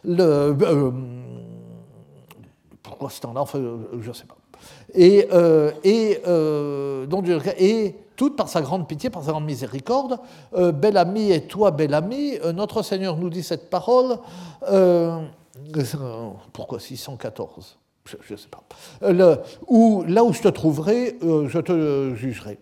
[0.04, 0.92] le,
[2.82, 4.36] pourquoi ce temps-là Je ne sais pas
[4.94, 7.06] et, euh, euh,
[7.58, 10.18] et toute par sa grande pitié, par sa grande miséricorde,
[10.54, 14.18] euh, bel ami et toi, bel ami, notre Seigneur nous dit cette parole.
[16.52, 18.62] pourquoi 614 Je ne sais pas.
[19.68, 22.58] Où, là où je te trouverai, je te jugerai.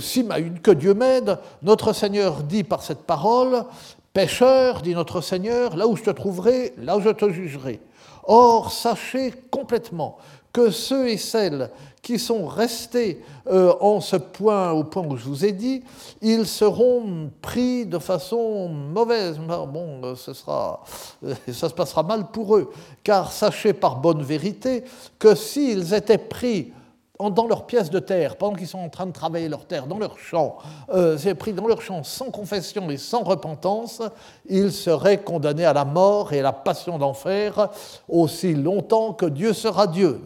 [0.00, 0.26] si
[0.62, 3.64] que Dieu m'aide, notre Seigneur dit par cette parole,
[4.12, 7.80] pécheur, dit notre Seigneur, là où je te trouverai, là où je te jugerai.
[8.24, 10.18] Or, sachez complètement
[10.52, 11.70] que ceux et celles
[12.02, 15.82] qui sont restés euh, en ce point, au point où je vous ai dit,
[16.22, 19.38] ils seront pris de façon mauvaise.
[19.38, 20.82] Bon, euh, ce sera,
[21.24, 22.70] euh, ça se passera mal pour eux,
[23.02, 24.84] car sachez par bonne vérité
[25.18, 26.72] que s'ils étaient pris
[27.18, 29.98] dans leurs pièces de terre, pendant qu'ils sont en train de travailler leur terre, dans
[29.98, 30.58] leur champ,
[30.90, 34.02] euh, c'est pris dans leur champ sans confession et sans repentance,
[34.48, 37.70] ils seraient condamnés à la mort et à la passion d'enfer
[38.08, 40.20] aussi longtemps que Dieu sera Dieu.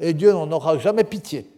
[0.00, 1.50] Et Dieu n'en aura jamais pitié.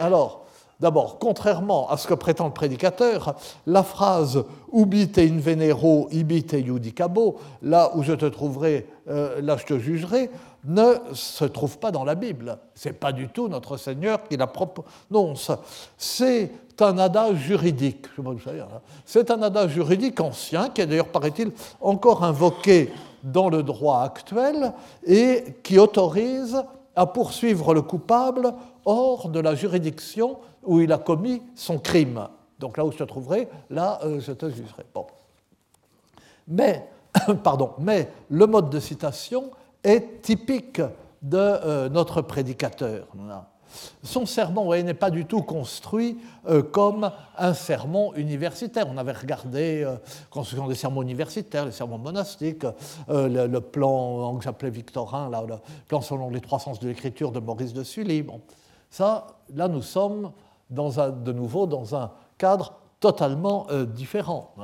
[0.00, 0.44] Alors,
[0.80, 3.34] D'abord, contrairement à ce que prétend le prédicateur,
[3.66, 9.66] la phrase ubite in venero, ibite judicabo, là où je te trouverai, euh, là je
[9.66, 10.30] te jugerai,
[10.68, 12.58] ne se trouve pas dans la Bible.
[12.74, 15.50] Ce n'est pas du tout notre Seigneur qui la prononce.
[15.96, 18.06] C'est un adage juridique.
[19.04, 22.92] C'est un adage juridique ancien qui est d'ailleurs, paraît-il, encore invoqué
[23.24, 24.72] dans le droit actuel
[25.04, 26.62] et qui autorise
[26.94, 28.52] à poursuivre le coupable
[28.84, 32.28] hors de la juridiction où il a commis son crime.
[32.58, 34.84] Donc là où je te trouverai, là euh, je te jugerai.
[34.92, 35.06] Bon.
[36.46, 36.88] Mais,
[37.42, 39.50] pardon, mais le mode de citation
[39.84, 40.80] est typique
[41.22, 43.06] de euh, notre prédicateur.
[44.02, 46.18] Son sermon n'est pas du tout construit
[46.48, 48.86] euh, comme un sermon universitaire.
[48.88, 49.96] On avait regardé euh,
[50.30, 52.64] construction des sermons universitaires, les sermons monastiques,
[53.08, 55.56] euh, le, plan que j'appelais victorin, le
[55.86, 58.22] plan selon les trois sens de l'écriture de Maurice de Sully.
[58.22, 58.40] Bon,
[58.90, 60.32] ça, là, nous sommes
[60.70, 64.54] de nouveau dans un cadre totalement différent.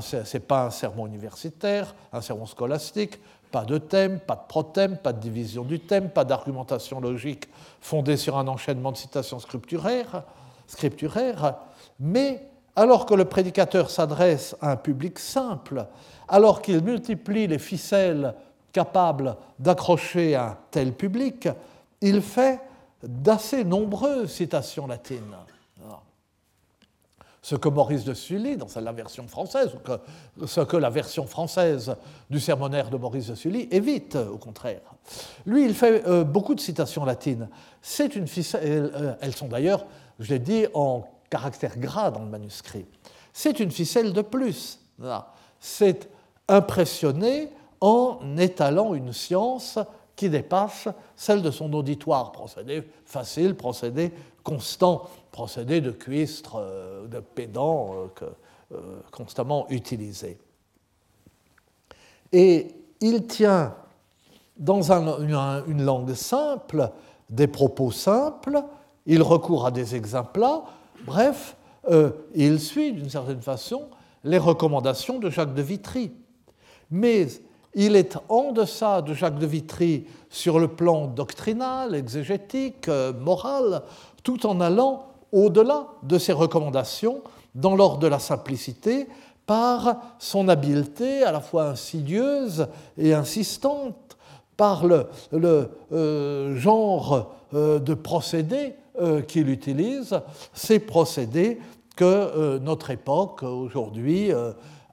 [0.00, 3.18] Ce n'est pas un sermon universitaire, un sermon scolastique,
[3.54, 7.48] pas de thème, pas de prothème, pas de division du thème, pas d'argumentation logique
[7.80, 10.24] fondée sur un enchaînement de citations scripturaires,
[10.66, 11.58] scripturaires,
[12.00, 15.86] mais alors que le prédicateur s'adresse à un public simple,
[16.26, 18.34] alors qu'il multiplie les ficelles
[18.72, 21.48] capables d'accrocher un tel public,
[22.00, 22.60] il fait
[23.04, 25.36] d'assez nombreuses citations latines
[27.44, 29.70] ce que Maurice de Sully, dans la version française,
[30.40, 31.94] ou ce que la version française
[32.30, 34.80] du sermonnaire de Maurice de Sully évite, au contraire.
[35.44, 37.50] Lui, il fait euh, beaucoup de citations latines.
[38.00, 39.84] Euh, elles sont d'ailleurs,
[40.20, 42.86] je l'ai dit, en caractère gras dans le manuscrit.
[43.34, 44.80] C'est une ficelle de plus.
[45.60, 46.08] C'est
[46.48, 49.78] impressionné en étalant une science
[50.16, 52.32] qui dépasse celle de son auditoire.
[52.32, 54.12] Procédé facile, procédé
[54.44, 58.26] constant procédé de cuistre, euh, de pédant euh,
[58.72, 60.38] euh, constamment utilisé.
[62.30, 62.68] Et
[63.00, 63.74] il tient
[64.56, 66.90] dans une, langue simple
[67.28, 68.62] des propos simples,
[69.06, 70.46] il recourt à des exemples,
[71.04, 71.56] bref,
[72.34, 73.88] il suit d'une certaine façon
[74.22, 76.12] les recommandations de Jacques de Vitry.
[76.90, 77.26] Mais
[77.74, 82.88] il est en deçà de Jacques de Vitry sur le plan doctrinal, exégétique,
[83.20, 83.82] moral,
[84.24, 87.22] tout en allant au-delà de ses recommandations
[87.54, 89.06] dans l'ordre de la simplicité
[89.46, 92.66] par son habileté à la fois insidieuse
[92.98, 94.16] et insistante,
[94.56, 95.08] par le,
[95.92, 100.20] euh, genre euh, de procédés euh, qu'il utilise,
[100.52, 101.60] ces procédés
[101.96, 104.32] que notre époque aujourd'hui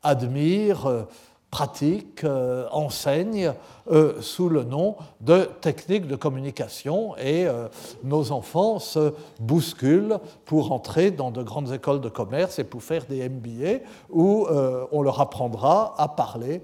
[0.04, 1.08] admire
[1.52, 3.54] pratique, euh, enseigne
[3.92, 7.68] euh, sous le nom de technique de communication et euh,
[8.04, 13.06] nos enfants se bousculent pour entrer dans de grandes écoles de commerce et pour faire
[13.06, 14.48] des MBA où
[14.92, 16.62] on leur apprendra à parler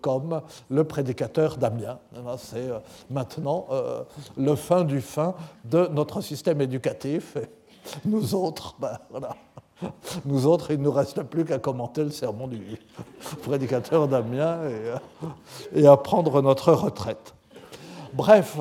[0.00, 1.98] comme le prédicateur d'Amiens.
[2.38, 2.68] C'est
[3.10, 3.66] maintenant
[4.36, 7.36] le fin du fin de notre système éducatif.
[7.36, 7.48] Et
[8.04, 9.34] nous autres, ben, voilà.
[10.24, 12.60] Nous autres, il ne nous reste plus qu'à commenter le sermon du
[13.42, 14.58] prédicateur d'Amiens
[15.74, 17.34] et, à prendre notre retraite.
[18.12, 18.58] Bref,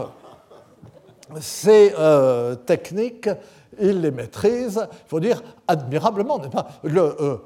[1.40, 3.30] ces euh, techniques,
[3.80, 6.42] il les maîtrise, il faut dire, admirablement.
[6.86, 7.38] Euh,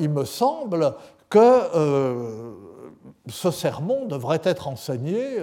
[0.00, 0.94] il me semble
[1.28, 2.52] que euh,
[3.28, 5.36] ce sermon devrait être enseigné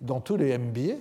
[0.00, 0.96] dans tous les MBA.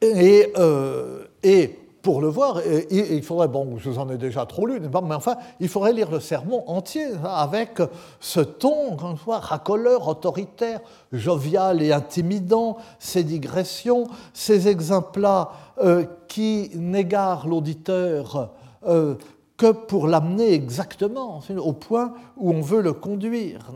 [0.00, 4.66] Et, euh, et pour le voir, il faudrait, bon, je vous en ai déjà trop
[4.66, 7.80] lu, mais enfin, il faudrait lire le sermon entier hein, avec
[8.20, 8.94] ce ton,
[9.26, 10.80] racoleur, autoritaire,
[11.12, 18.50] jovial et intimidant, ces digressions, ces exemples-là euh, qui n'égarent l'auditeur
[18.86, 19.14] euh,
[19.56, 23.70] que pour l'amener exactement au point où on veut le conduire.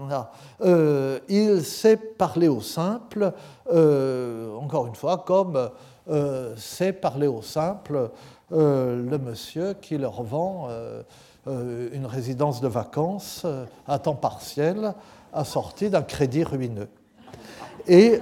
[1.30, 3.32] il sait parler au simple,
[3.70, 5.70] encore une fois, comme
[6.10, 8.10] euh, c'est parler au simple
[8.52, 11.02] euh, le monsieur qui leur vend euh,
[11.92, 13.46] une résidence de vacances
[13.86, 14.94] à temps partiel
[15.32, 16.88] assortie d'un crédit ruineux.
[17.86, 18.20] Et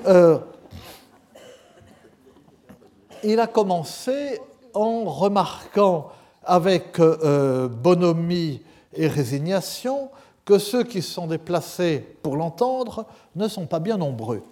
[3.24, 4.40] il a commencé
[4.74, 6.10] en remarquant
[6.44, 8.62] avec bonhomie
[8.92, 10.10] et résignation
[10.44, 14.44] que ceux qui se sont déplacés pour l'entendre ne sont pas bien nombreux.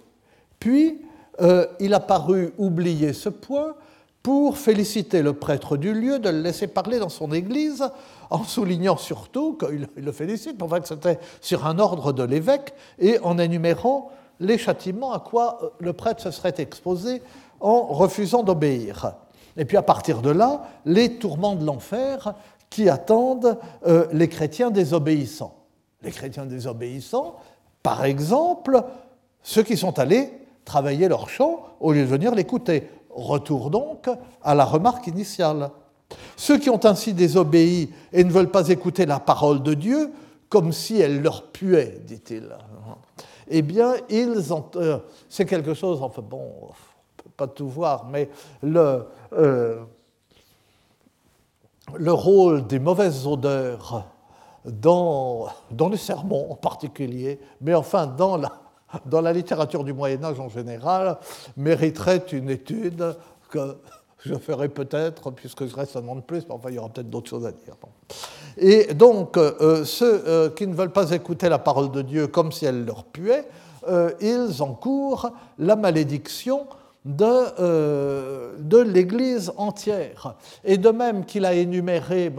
[0.59, 1.04] Puis,
[1.41, 3.75] euh, il a paru oublier ce point
[4.23, 7.83] pour féliciter le prêtre du lieu de le laisser parler dans son église,
[8.31, 13.19] en soulignant surtout qu'il le félicite, enfin que c'était sur un ordre de l'évêque, et
[13.19, 14.09] en énumérant
[14.39, 17.21] les châtiments à quoi euh, le prêtre se serait exposé
[17.59, 19.13] en refusant d'obéir.
[19.57, 22.33] Et puis à partir de là, les tourments de l'enfer
[22.69, 25.55] qui attendent euh, les chrétiens désobéissants.
[26.01, 27.35] Les chrétiens désobéissants,
[27.83, 28.83] par exemple,
[29.43, 30.31] ceux qui sont allés
[30.65, 32.89] travailler leur chant au lieu de venir l'écouter.
[33.09, 34.09] Retour donc
[34.43, 35.69] à la remarque initiale.
[36.35, 40.11] Ceux qui ont ainsi désobéi et ne veulent pas écouter la parole de Dieu,
[40.49, 42.49] comme si elle leur puait, dit-il,
[43.47, 44.65] eh bien, ils ont.
[44.75, 44.99] Euh,
[45.29, 46.67] c'est quelque chose, enfin bon, on
[47.23, 48.29] peut pas tout voir, mais
[48.61, 49.83] le, euh,
[51.95, 54.05] le rôle des mauvaises odeurs
[54.65, 58.51] dans, dans les sermons en particulier, mais enfin dans la,
[59.05, 61.17] dans la littérature du Moyen Âge en général,
[61.57, 63.15] mériterait une étude
[63.49, 63.77] que
[64.25, 66.89] je ferai peut-être, puisque je reste un an de plus, mais enfin, il y aura
[66.89, 67.75] peut-être d'autres choses à dire.
[68.57, 72.51] Et donc, euh, ceux euh, qui ne veulent pas écouter la parole de Dieu comme
[72.51, 73.47] si elle leur puait,
[73.87, 76.67] euh, ils encourent la malédiction
[77.05, 80.35] de, euh, de l'Église entière.
[80.63, 82.33] Et de même qu'il a énuméré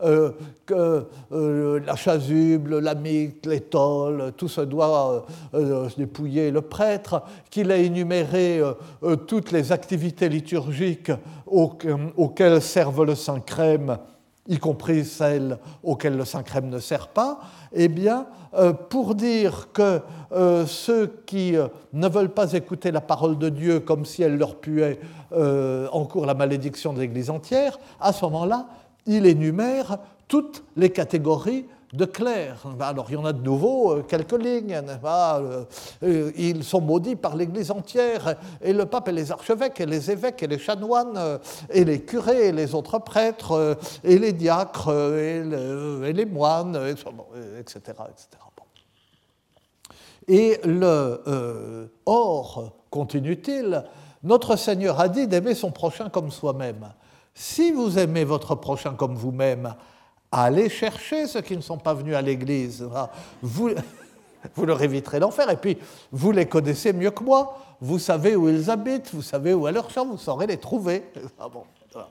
[0.00, 0.32] euh,
[0.70, 5.26] euh, la chasuble, la mythe, l'étole, tout se doit
[5.96, 8.62] dépouiller le prêtre, qu'il a énuméré
[9.26, 11.10] toutes les activités liturgiques
[11.46, 13.98] auxquelles servent le Saint-Crème,
[14.48, 17.38] y compris celles auxquelles le Saint-Crème ne sert pas,
[17.72, 20.00] eh bien, euh, pour dire que
[20.32, 24.36] euh, ceux qui euh, ne veulent pas écouter la parole de Dieu comme si elle
[24.36, 24.98] leur puait
[25.92, 28.66] encourent la malédiction de l'Église entière, à ce moment-là,
[29.04, 32.66] il énumère toutes les catégories de clercs.
[32.80, 34.74] Alors il y en a de nouveau euh, quelques lignes.
[34.74, 35.64] Euh,
[36.02, 40.10] euh, ils sont maudits par l'Église entière, et le pape et les archevêques, et les
[40.10, 41.38] évêques, et les chanoines,
[41.70, 46.76] et les curés, et les autres prêtres, et les diacres, et, les moines,
[47.58, 47.80] etc.
[47.86, 48.26] etc.
[50.26, 53.84] Et le or, continue-t-il,
[54.22, 56.92] notre Seigneur a dit d'aimer son prochain comme soi-même.
[57.34, 59.74] Si vous aimez votre prochain comme vous-même,
[60.30, 62.86] allez chercher ceux qui ne sont pas venus à l'Église.
[63.42, 63.70] Vous,
[64.54, 65.50] vous leur éviterez l'enfer.
[65.50, 65.78] Et puis,
[66.12, 67.58] vous les connaissez mieux que moi.
[67.80, 71.04] Vous savez où ils habitent, vous savez où est leur chambre, vous saurez les trouver.
[71.40, 72.06] Ah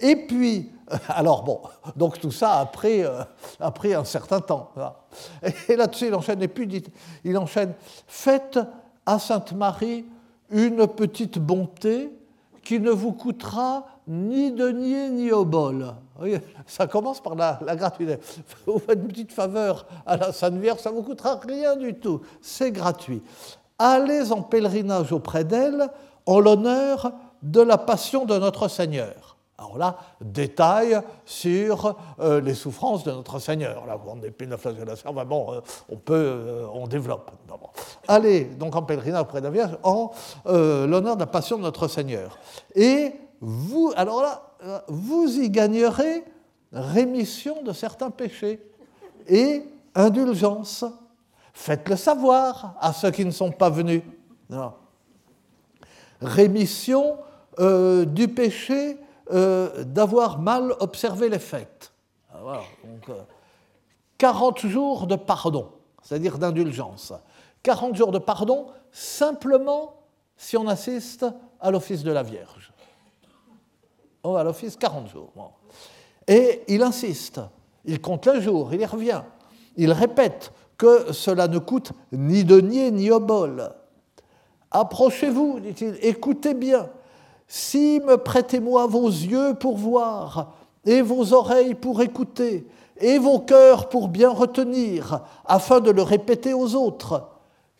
[0.00, 0.70] Et puis,
[1.08, 1.60] alors bon,
[1.94, 3.22] donc tout ça a pris, euh,
[3.60, 4.72] un certain temps.
[5.68, 6.82] Et là-dessus, il enchaîne, et puis
[7.24, 7.72] il enchaîne,
[8.06, 8.58] faites
[9.06, 10.04] à Sainte Marie
[10.50, 12.10] une petite bonté
[12.64, 15.30] qui ne vous coûtera ni denier ni
[16.18, 16.40] obol.
[16.66, 18.18] Ça commence par la, gratuité.
[18.66, 21.94] Vous faites une petite faveur à la Sainte Vierge, ça ne vous coûtera rien du
[21.94, 22.20] tout.
[22.40, 23.22] C'est gratuit.
[23.78, 25.88] Allez en pèlerinage auprès d'elle
[26.26, 29.32] en l'honneur de la passion de notre Seigneur.
[29.58, 33.86] Alors là, détail sur euh, les souffrances de notre Seigneur.
[33.86, 37.30] Là, on épine la flagellation, bon, euh, on peut, euh, on développe.
[38.08, 40.10] Allez donc en pèlerinage auprès de la Vierge en
[40.46, 42.38] l'honneur de la passion de notre Seigneur.
[42.74, 44.51] Et vous, alors là,
[44.88, 46.24] vous y gagnerez
[46.72, 48.60] rémission de certains péchés
[49.28, 49.62] et
[49.94, 50.84] indulgence.
[51.52, 54.02] Faites-le savoir à ceux qui ne sont pas venus.
[56.20, 57.18] Rémission
[57.58, 58.96] euh, du péché
[59.32, 61.92] euh, d'avoir mal observé les fêtes.
[64.18, 65.70] 40 euh, jours de pardon,
[66.02, 67.12] c'est-à-dire d'indulgence.
[67.62, 69.94] 40 jours de pardon simplement
[70.36, 71.26] si on assiste
[71.60, 72.71] à l'office de la Vierge.
[74.24, 75.32] Oh, à l'office 40 jours.
[76.28, 77.40] Et il insiste,
[77.84, 79.22] il compte le jour, il y revient.
[79.76, 83.70] Il répète que cela ne coûte ni denier ni obol.
[84.70, 86.88] Approchez-vous, dit-il, écoutez bien.
[87.46, 90.54] Si me prêtez-moi vos yeux pour voir,
[90.84, 92.66] et vos oreilles pour écouter,
[92.98, 97.28] et vos cœurs pour bien retenir, afin de le répéter aux autres.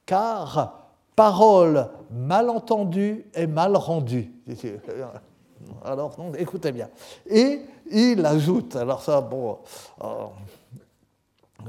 [0.05, 4.33] Car parole mal entendue est mal rendue.
[5.85, 6.89] Alors, écoutez bien.
[7.29, 7.61] Et
[7.91, 9.59] il ajoute, alors ça, bon,
[10.03, 10.27] euh,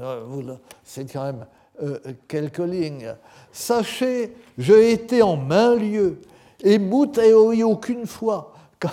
[0.00, 1.46] euh, c'est quand même
[1.82, 1.98] euh,
[2.28, 3.14] quelques lignes.
[3.52, 6.20] Sachez, j'ai été en main lieu,
[6.62, 8.52] et mout et aucune fois.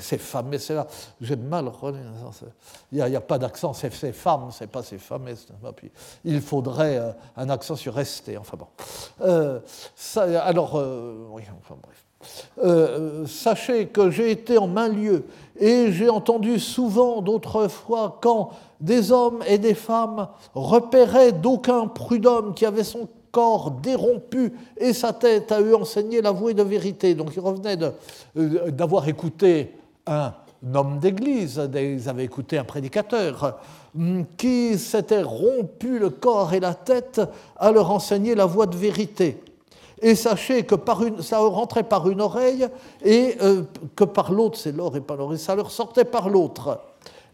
[0.00, 0.86] C'est fameux, c'est là.
[1.18, 1.70] J'ai mal
[2.92, 5.26] Il n'y a, pas d'accent, c'est femmes, c'est pas ces femmes.
[6.24, 8.66] Il faudrait un accent sur resté, enfin bon.
[10.14, 10.74] alors,
[11.32, 12.04] oui, enfin bref.
[12.62, 15.24] Euh, sachez que j'ai été en main lieu
[15.58, 18.50] et j'ai entendu souvent d'autres fois quand
[18.80, 25.12] des hommes et des femmes repéraient d'aucun prud'homme qui avait son corps dérompu et sa
[25.14, 27.14] tête à eux enseigner l'avoué de vérité.
[27.14, 27.78] Donc ils revenaient
[28.36, 29.74] euh, d'avoir écouté
[30.06, 30.34] un
[30.74, 33.60] homme d'église, ils avaient écouté un prédicateur
[33.96, 37.22] hum, qui s'était rompu le corps et la tête
[37.56, 39.42] à leur enseigner la voie de vérité.
[40.02, 42.66] Et sachez que par une, ça rentrait par une oreille
[43.04, 46.80] et euh, que par l'autre, c'est l'or et pas l'oreille, ça leur sortait par l'autre.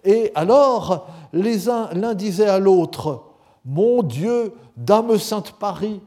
[0.04, 3.22] Et alors, l'un disait à l'autre,
[3.64, 6.00] Mon Dieu, Dame Sainte Paris,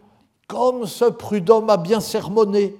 [0.47, 2.75] comme ce prud'homme a bien sermonné.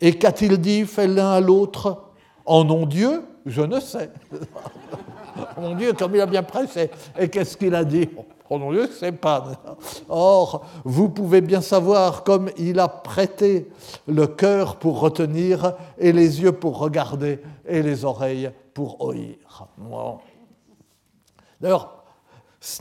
[0.00, 2.04] Et qu'a-t-il dit, fait l'un à l'autre
[2.46, 4.10] En nom Dieu, je ne sais.
[5.60, 6.90] Mon Dieu, comme il a bien pressé.
[7.18, 8.08] Et qu'est-ce qu'il a dit?
[8.50, 9.44] Oh c'est pas.
[10.08, 13.68] Or, vous pouvez bien savoir comme il a prêté
[14.06, 19.36] le cœur pour retenir, et les yeux pour regarder, et les oreilles pour oïr.
[21.60, 22.04] D'ailleurs,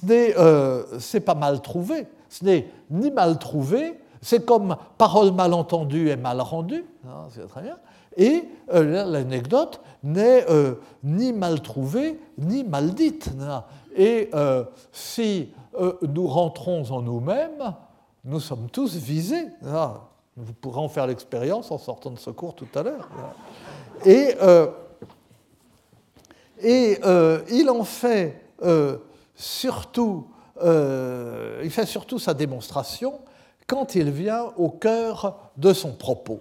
[0.10, 6.10] euh, c'est pas mal trouvé, ce n'est ni mal trouvé, c'est comme parole mal entendue
[6.10, 7.78] et mal rendue, hein, c'est très bien,
[8.16, 8.44] et
[8.74, 13.30] euh, l'anecdote n'est euh, ni mal trouvée ni mal dite.
[13.98, 15.50] Et euh, si
[16.02, 17.74] nous rentrons en nous-mêmes,
[18.24, 19.48] nous sommes tous visés.
[20.36, 23.10] Vous pourrez en faire l'expérience en sortant de secours tout à l'heure.
[24.06, 24.36] Et,
[26.62, 27.00] et
[27.52, 28.44] il en fait
[29.36, 30.28] surtout,
[30.62, 33.20] il fait surtout sa démonstration
[33.68, 36.40] quand il vient au cœur de son propos.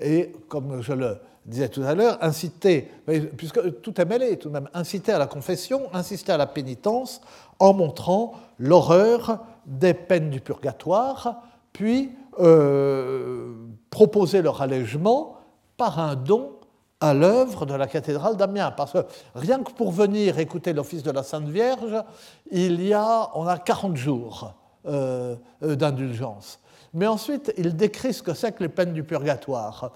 [0.00, 2.90] Et comme je le disais tout à l'heure, inciter,
[3.36, 7.20] puisque tout est mêlé tout de même, inciter à la confession, insister à la pénitence
[7.58, 13.54] en montrant l'horreur des peines du purgatoire, puis euh,
[13.90, 15.38] proposer leur allègement
[15.76, 16.52] par un don
[17.00, 18.70] à l'œuvre de la cathédrale d'Amiens.
[18.70, 18.98] Parce que
[19.34, 22.04] rien que pour venir écouter l'office de la Sainte Vierge,
[22.50, 24.54] il y a, on a 40 jours
[24.86, 26.59] euh, euh, d'indulgence.
[26.92, 29.92] Mais ensuite, il décrit ce que c'est que les peines du purgatoire.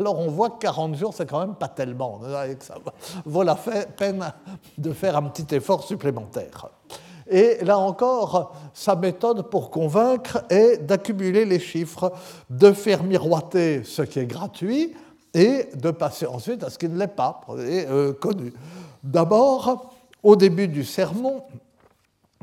[0.00, 2.20] Alors on voit que 40 jours, c'est quand même pas tellement.
[2.60, 2.76] Ça
[3.24, 4.32] vaut la peine
[4.78, 6.68] de faire un petit effort supplémentaire.
[7.30, 12.12] Et là encore, sa méthode pour convaincre est d'accumuler les chiffres,
[12.48, 14.94] de faire miroiter ce qui est gratuit
[15.34, 18.54] et de passer ensuite à ce qui ne l'est pas, et, euh, connu.
[19.02, 19.92] D'abord,
[20.22, 21.42] au début du sermon,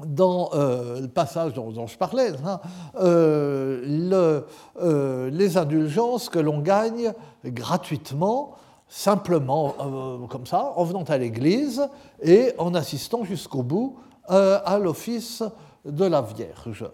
[0.04, 2.60] dans euh, le passage dont, je parlais, hein,
[3.00, 4.42] euh,
[4.82, 7.14] euh, les indulgences que l'on gagne
[7.46, 8.56] gratuitement,
[8.88, 11.88] simplement comme ça, en venant à l'église
[12.22, 15.44] et en assistant jusqu'au bout à l'office
[15.86, 16.86] de la Vierge.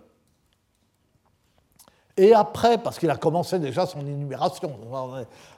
[2.17, 4.71] Et après, parce qu'il a commencé déjà son énumération,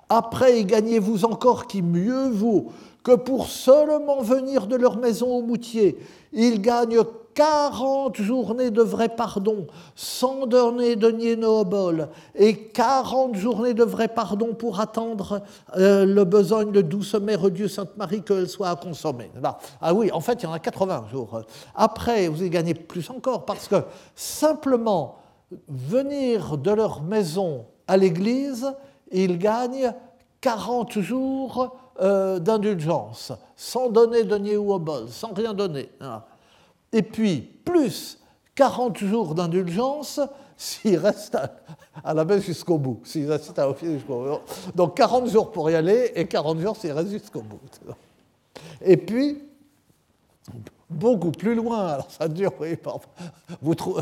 [0.10, 2.72] après y gagnez-vous encore qui mieux vaut
[3.04, 5.98] que pour seulement venir de leur maison au moutier,
[6.32, 13.84] ils gagnent 40 journées de vrai pardon, sans donner de noble, et 40 journées de
[13.84, 15.41] vrai pardon pour attendre
[15.77, 19.31] euh, le besogne de douce mère Dieu Sainte Marie qu'elle soit à consommer.
[19.81, 21.41] Ah oui, en fait, il y en a 80 jours.
[21.75, 23.84] Après, vous y gagnez plus encore, parce que
[24.15, 25.17] simplement
[25.67, 28.71] venir de leur maison à l'église,
[29.11, 29.93] ils gagnent
[30.41, 35.89] 40 jours euh, d'indulgence, sans donner de ou bol, sans rien donner.
[36.94, 38.20] Et puis, plus
[38.56, 40.22] 40 jours d'indulgence
[40.56, 41.36] s'il reste
[42.04, 44.39] à, la messe jusqu'au bout, s'il reste à l'office jusqu'au bout.
[44.76, 47.60] Donc 40 jours pour y aller et 40 jours s'il reste jusqu'au bout.
[48.82, 49.41] Et puis,
[50.94, 51.88] beaucoup plus loin.
[51.88, 52.78] Alors ça dure, oui,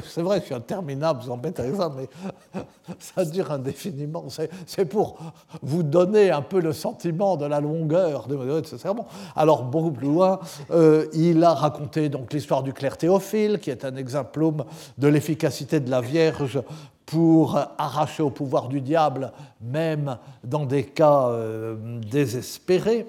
[0.06, 2.08] c'est vrai, je suis interminable, vous embête avec ça, mais
[3.00, 4.26] ça dure indéfiniment.
[4.66, 5.18] C'est pour
[5.62, 9.06] vous donner un peu le sentiment de la longueur de ce sermon.
[9.36, 10.40] Alors beaucoup plus loin,
[10.72, 14.66] euh, il a raconté donc l'histoire du clerc Théophile, qui est un exemplum
[14.98, 16.62] de l'efficacité de la Vierge
[17.06, 23.06] pour arracher au pouvoir du diable, même dans des cas euh, désespérés.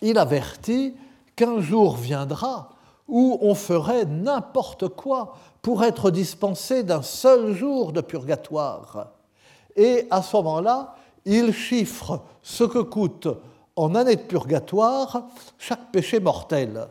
[0.00, 0.94] Il avertit
[1.36, 2.70] qu'un jour viendra
[3.08, 9.08] où on ferait n'importe quoi pour être dispensé d'un seul jour de purgatoire.
[9.76, 13.28] Et à ce moment-là, il chiffre ce que coûte
[13.76, 15.24] en année de purgatoire
[15.58, 16.88] chaque péché mortel.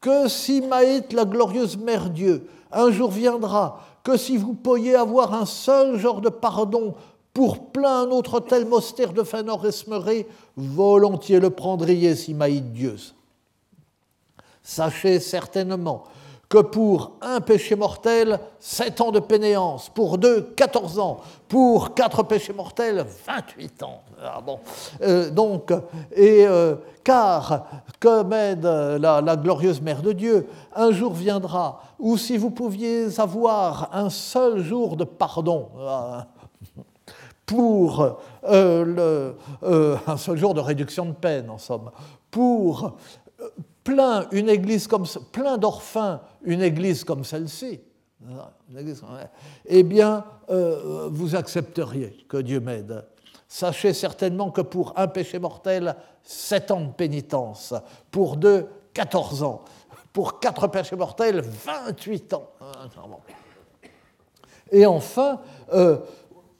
[0.00, 5.32] Que si Maït, la glorieuse Mère Dieu, un jour viendra, que si vous pourriez avoir
[5.32, 6.94] un seul genre de pardon
[7.34, 10.26] pour plein autre tel mostère de Fenor esmeré,
[10.56, 12.96] volontiers le prendriez si maïd Dieu.
[14.62, 16.04] Sachez certainement
[16.48, 22.22] que pour un péché mortel, sept ans de pénéance, pour deux, 14 ans, pour quatre
[22.22, 24.02] péchés mortels, 28 ans.
[24.22, 24.60] Ah bon.
[25.02, 25.72] Euh, donc,
[26.14, 27.66] et euh, car,
[27.98, 33.08] comme aide la, la, glorieuse Mère de Dieu, un jour viendra où si vous pouviez
[33.18, 36.26] avoir un seul jour de pardon, ah,
[37.46, 38.02] pour
[38.44, 39.32] euh,
[39.62, 41.90] euh, un seul jour de réduction de peine, en somme,
[42.30, 42.96] pour
[43.40, 43.48] euh,
[43.82, 47.80] plein, une église comme, plein d'orphins, une église comme celle-ci,
[49.66, 53.04] eh bien, vous accepteriez que Dieu m'aide.
[53.46, 57.74] Sachez certainement que pour un péché mortel, sept ans de pénitence,
[58.10, 59.62] pour deux, 14 ans,
[60.14, 62.48] pour quatre péchés mortels, 28 ans.
[64.72, 65.40] Et enfin,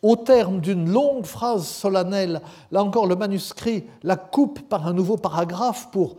[0.04, 5.16] au terme d'une longue phrase solennelle, là encore le manuscrit la coupe par un nouveau
[5.16, 6.16] paragraphe pour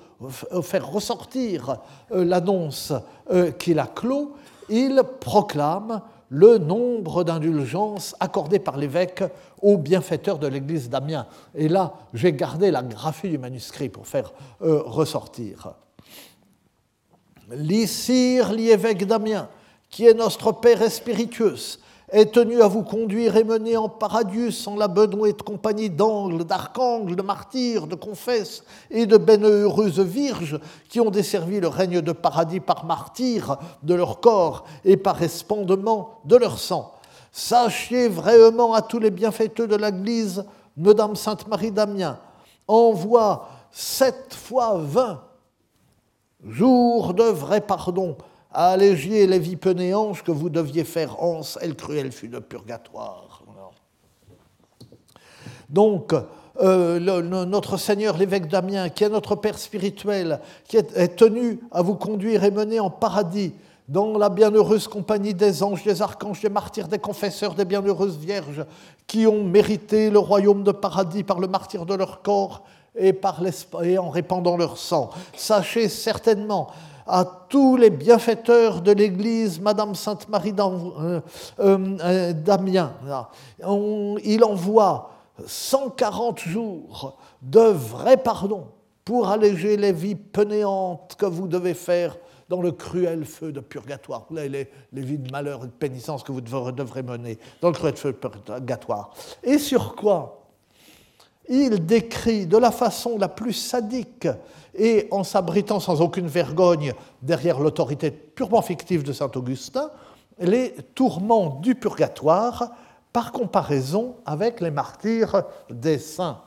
[0.64, 1.78] faire ressortir
[2.12, 2.94] euh, l'annonce
[3.30, 4.34] euh, qu'il a clos,
[4.70, 9.24] il proclame le nombre d'indulgences accordées par l'évêque
[9.62, 11.28] aux bienfaiteurs de l'église d'Amiens.
[11.54, 14.34] Et là, j'ai gardé la graphie du manuscrit pour faire
[14.64, 15.76] euh, ressortir.
[17.52, 19.48] L'Issir, l'évêque d'Amiens,
[19.92, 21.80] qui est notre Père spiritueuse,
[22.16, 27.14] est tenu à vous conduire et mener en paradis en la de compagnie d'angles, d'archanges,
[27.14, 30.58] de martyrs, de confesses et de bienheureuses virges
[30.88, 36.22] qui ont desservi le règne de paradis par martyrs de leur corps et par espandement
[36.24, 36.94] de leur sang.
[37.34, 40.46] Sachez vraiment à tous les bienfaiteux de l'Église,
[40.78, 42.18] Madame Sainte Marie d'Amiens
[42.66, 45.22] envoie sept fois vingt
[46.48, 48.16] jours de vrai pardon
[48.56, 53.44] à alléger les vies pénéanges que vous deviez faire ans, elle cruelle fut de purgatoire.
[55.70, 56.14] Donc,
[56.62, 60.40] euh, notre Seigneur l'évêque d'Amiens, qui est notre Père spirituel,
[60.70, 63.54] qui est, tenu à vous conduire et mener en paradis,
[63.90, 68.66] dans la bienheureuse compagnie des anges, des archanges, des martyrs, des confesseurs, des bienheureuses vierges,
[69.06, 72.64] qui ont mérité le royaume de paradis par le martyr de leur corps
[72.96, 73.42] et, par
[73.84, 75.10] et en répandant leur sang.
[75.36, 76.70] Sachez certainement
[77.08, 81.22] à tous les bienfaiteurs de l'Église, Madame Sainte Marie euh,
[81.60, 82.94] euh, d'Amiens.
[84.24, 85.12] Il envoie
[85.46, 88.68] 140 jours de vrai pardon
[89.04, 92.18] pour alléger les vies penéantes que vous devez faire
[92.50, 94.26] dans le cruel feu de purgatoire.
[94.32, 97.96] Les, les, vies de malheur et de pénitence que vous devrez mener dans le cruel
[97.96, 99.12] feu de purgatoire.
[99.44, 100.45] Et sur quoi
[101.50, 104.28] il décrit de la façon la plus sadique
[104.74, 109.90] et en s'abritant sans aucune vergogne derrière l'autorité purement fictive de saint Augustin,
[110.40, 112.72] les tourments du purgatoire
[113.14, 116.42] par comparaison avec les martyrs des saints.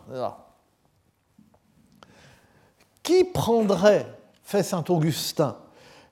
[3.03, 4.07] Qui prendrait,
[4.43, 5.57] fait saint Augustin,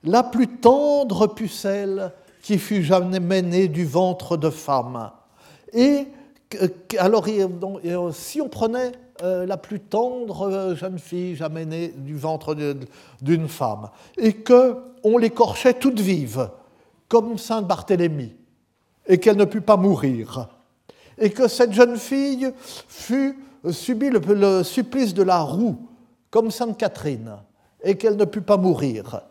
[0.03, 2.11] la plus tendre pucelle
[2.41, 5.11] qui fut jamais menée du ventre de femme?
[5.73, 6.07] Et
[6.97, 7.27] alors,
[8.13, 8.91] si on prenait
[9.23, 12.55] euh, la plus tendre euh, jeune fille jamais née du ventre
[13.21, 16.49] d'une femme, et qu'on l'écorchait toute vive,
[17.07, 18.35] comme Sainte Barthélemy,
[19.07, 20.49] et qu'elle ne put pas mourir,
[21.17, 22.51] et que cette jeune fille
[22.87, 25.77] fut euh, subit le, supplice de la roue,
[26.29, 27.37] comme Sainte Catherine,
[27.83, 29.21] et qu'elle ne put pas mourir,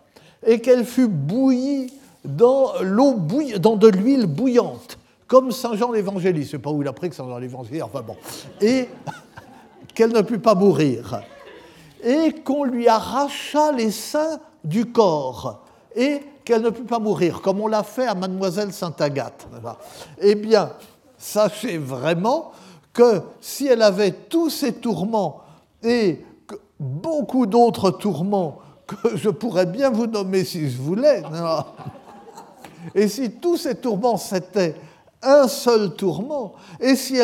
[0.45, 1.93] et qu'elle fut bouillie
[2.25, 3.15] dans, l'eau
[3.59, 6.93] dans de l'huile bouillante, comme Saint Jean l'Évangéliste, je ne sais pas où il a
[6.93, 8.17] pris que Saint Jean l'Évangéliste, enfin bon,
[8.61, 8.89] et
[9.95, 11.23] qu'elle ne put pas mourir,
[12.03, 15.65] et qu'on lui arracha les seins du corps,
[15.95, 19.49] et qu'elle ne put pas mourir, comme on l'a fait à Mademoiselle Sainte-Agathe.
[20.21, 20.71] Eh bien,
[21.19, 22.53] sachez vraiment
[22.93, 25.43] que si elle avait tous ces tourments
[25.83, 26.25] et
[26.79, 31.23] beaucoup d'autres tourments que je pourrais bien vous nommer si je voulais,
[32.95, 34.77] et si tous ces tourments s'étaient
[35.23, 37.17] un seul tourment, et si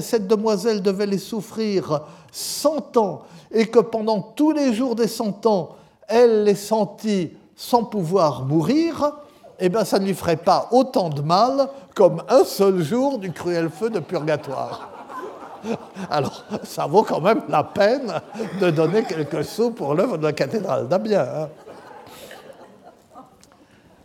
[0.00, 5.44] cette demoiselle devait les souffrir cent ans, et que pendant tous les jours des cent
[5.46, 5.76] ans,
[6.08, 9.12] elle les sentit sans pouvoir mourir,
[9.60, 13.32] eh bien ça ne lui ferait pas autant de mal comme un seul jour du
[13.32, 14.90] cruel feu de purgatoire.
[16.10, 18.12] Alors, ça vaut quand même la peine
[18.60, 21.26] de donner quelques sous pour l'œuvre de la cathédrale d'Amiens.
[21.36, 21.48] Hein.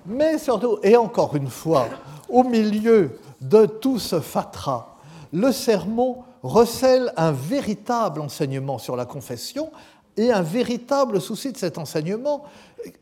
[0.06, 1.88] Mais surtout, et encore une fois,
[2.30, 4.96] au milieu de tout ce fatras,
[5.32, 9.72] le sermon recèle un véritable enseignement sur la confession
[10.18, 12.44] et un véritable souci de cet enseignement.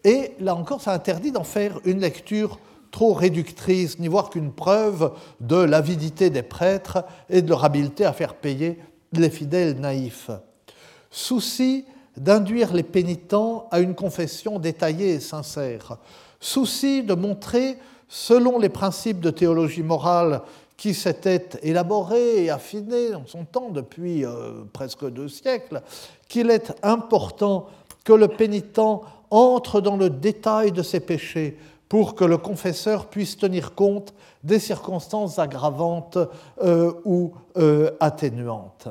[0.04, 2.60] Et là encore, ça interdit d'en faire une lecture
[2.92, 8.14] trop réductrice, ni voir qu'une preuve de l'avidité des prêtres et de leur habileté à
[8.14, 8.80] faire payer
[9.14, 10.32] les fidèles naïfs.
[11.12, 11.86] Souci
[12.16, 15.98] d'induire les pénitents à une confession détaillée et sincère.
[16.40, 17.78] Souci de montrer
[18.08, 20.42] selon les principes de théologie morale
[20.78, 25.82] qui s'étaient élaborés et affinés en son temps depuis euh, presque deux siècles,
[26.28, 27.68] qu'il est important
[28.04, 28.80] que le pénitent
[29.30, 31.58] entre dans le détail de ses péchés
[31.90, 36.18] pour que le confesseur puisse tenir compte des circonstances aggravantes
[36.62, 38.88] euh, ou euh, atténuantes.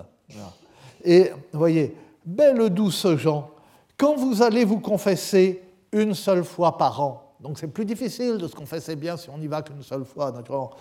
[1.05, 1.95] Et voyez,
[2.25, 3.51] belle douce gens,
[3.97, 5.63] quand vous allez vous confesser
[5.93, 9.39] une seule fois par an, donc c'est plus difficile de se confesser bien si on
[9.39, 10.73] n'y va qu'une seule fois, naturellement.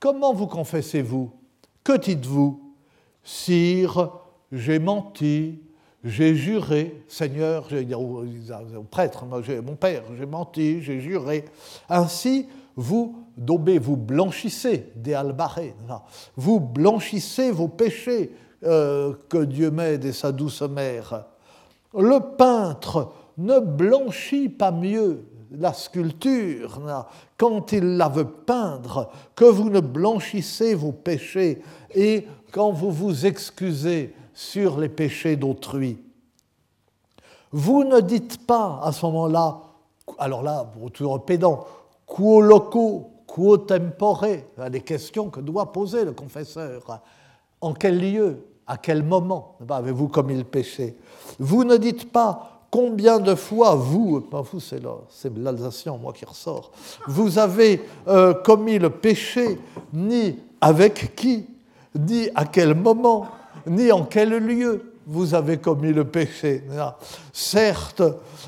[0.00, 1.30] Comment vous confessez-vous?
[1.84, 2.74] Que dites-vous?
[3.22, 4.10] Sire,
[4.50, 5.60] j'ai menti,
[6.02, 8.24] j'ai juré, Seigneur, j'ai dit au,
[8.90, 11.44] prêtre, mon père, j'ai menti, j'ai juré.
[11.90, 15.74] Ainsi, vous dobez, vous blanchissez des albarés,
[16.36, 18.32] vous blanchissez vos péchés,
[18.64, 21.26] euh, que Dieu m'aide et sa douce mère.
[21.94, 25.24] Le peintre ne blanchit pas mieux
[25.58, 26.80] la sculpture,
[27.36, 31.62] quand il la veut peindre, que vous ne blanchissez vos péchés
[31.94, 35.98] et quand vous vous excusez sur les péchés d'autrui.
[37.50, 39.60] Vous ne dites pas à ce moment-là,
[40.18, 41.66] alors là, toujours pédant,
[42.06, 44.26] quo loco, quo tempore,
[44.70, 47.00] les questions que doit poser le confesseur.
[47.60, 50.96] En quel lieu, à quel moment avez-vous commis le péché?
[51.38, 54.82] Vous ne dites pas combien de fois vous, pas vous c'est
[55.36, 56.72] l'Alsacien moi qui ressort,
[57.06, 59.60] vous avez euh, commis le péché,
[59.92, 61.46] ni avec qui,
[61.94, 63.28] ni à quel moment,
[63.66, 66.64] ni en quel lieu vous avez commis le péché.
[67.32, 68.02] Certes,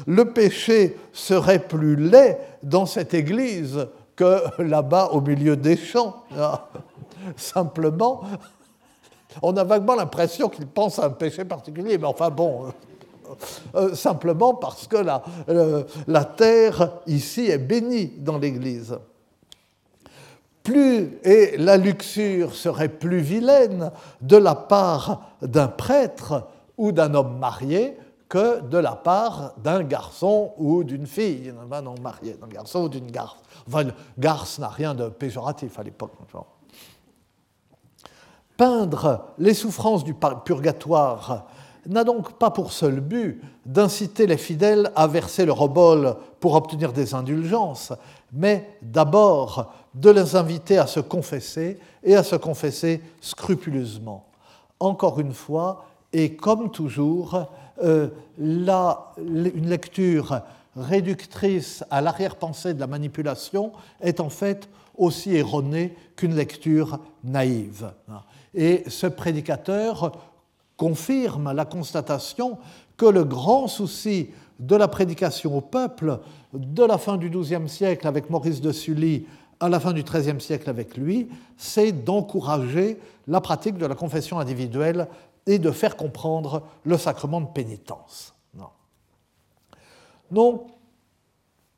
[0.07, 6.25] le péché serait plus laid dans cette église que là-bas au milieu des champs.
[7.37, 8.22] Simplement,
[9.43, 12.72] on a vaguement l'impression qu'il pense à un péché particulier, mais enfin bon,
[13.74, 18.99] euh, simplement parce que la, euh, la terre ici est bénie dans l'Église.
[20.62, 23.91] Plus, et la luxure serait plus vilaine
[24.22, 30.53] de la part d'un prêtre ou d'un homme marié que de la part d'un garçon
[30.57, 33.37] ou d'une fille, non marié, d'un garçon ou d'une garce.
[33.68, 33.85] Enfin,
[34.18, 36.12] garce n'a rien de péjoratif à l'époque.
[38.57, 41.47] Peindre les souffrances du purgatoire
[41.87, 46.93] n'a donc pas pour seul but d'inciter les fidèles à verser leur obol pour obtenir
[46.93, 47.93] des indulgences,
[48.32, 54.26] mais d'abord de les inviter à se confesser et à se confesser scrupuleusement.
[54.80, 57.47] Encore une fois, et comme toujours,
[57.82, 58.09] euh,
[58.39, 60.41] une lecture
[60.76, 67.93] réductrice à l'arrière-pensée de la manipulation est en fait aussi erronée qu'une lecture naïve.
[68.55, 70.12] Et ce prédicateur
[70.77, 72.59] confirme la constatation
[72.97, 76.20] que le grand souci de la prédication au peuple
[76.53, 79.27] de la fin du XIIe siècle avec Maurice de Sully
[79.61, 84.39] à la fin du XIIIe siècle avec lui, c'est d'encourager la pratique de la confession
[84.39, 85.09] individuelle
[85.47, 88.35] et de faire comprendre le sacrement de pénitence.
[88.55, 88.68] Non.
[90.31, 90.66] Donc,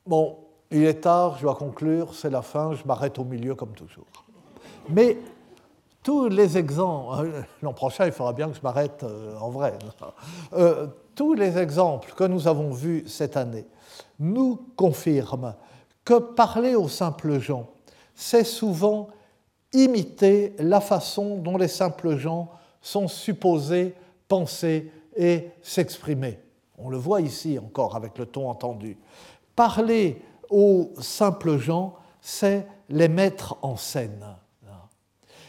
[0.07, 0.38] bon,
[0.70, 4.07] il est tard, je dois conclure, c'est la fin, je m'arrête au milieu comme toujours.
[4.88, 5.18] Mais
[6.07, 9.76] tous les exemples, euh, l'an prochain il faudra bien que je m'arrête euh, en vrai,
[10.52, 10.86] euh,
[11.16, 13.66] tous les exemples que nous avons vus cette année
[14.20, 15.57] nous confirment
[16.04, 17.66] que parler aux simples gens,
[18.14, 19.09] c'est souvent
[19.72, 22.50] imiter la façon dont les simples gens
[22.80, 23.92] sont supposés
[24.28, 26.38] penser et s'exprimer.
[26.78, 28.96] On le voit ici encore avec le ton entendu.
[29.57, 34.24] Parler aux simples gens, c'est les mettre en scène.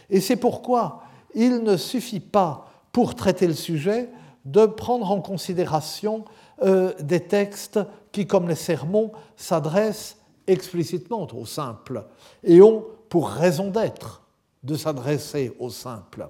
[0.10, 1.04] Et c'est pourquoi
[1.34, 4.10] il ne suffit pas, pour traiter le sujet,
[4.46, 6.26] de prendre en considération
[6.64, 7.80] euh, des textes
[8.12, 12.06] qui, comme les sermons, s'adressent explicitement aux simples
[12.44, 14.24] et ont pour raison d'être
[14.64, 16.30] de s'adresser aux simples.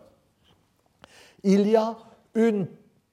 [1.43, 1.95] Il y a
[2.36, 2.67] une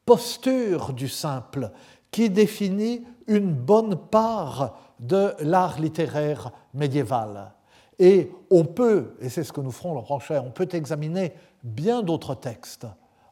[0.05, 1.71] posture du simple
[2.11, 7.54] qui définit une bonne part de l'art littéraire médiéval.
[7.99, 11.33] Et on peut, et c'est ce que nous ferons l'an prochain, on peut examiner
[11.63, 12.87] bien d'autres textes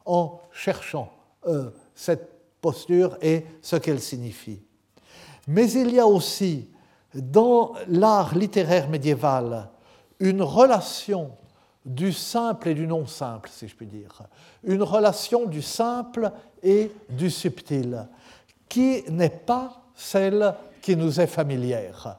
[0.05, 1.13] en cherchant
[1.47, 4.61] euh, cette posture et ce qu'elle signifie.
[5.49, 6.69] Mais il y a aussi
[7.15, 9.69] dans l'art littéraire médiéval
[10.21, 11.33] une relation
[11.85, 14.23] du simple et du non simple, si je puis dire,
[14.63, 16.31] une relation du simple
[16.63, 18.07] et du subtil,
[18.69, 22.17] qui n'est pas celle qui nous est familière.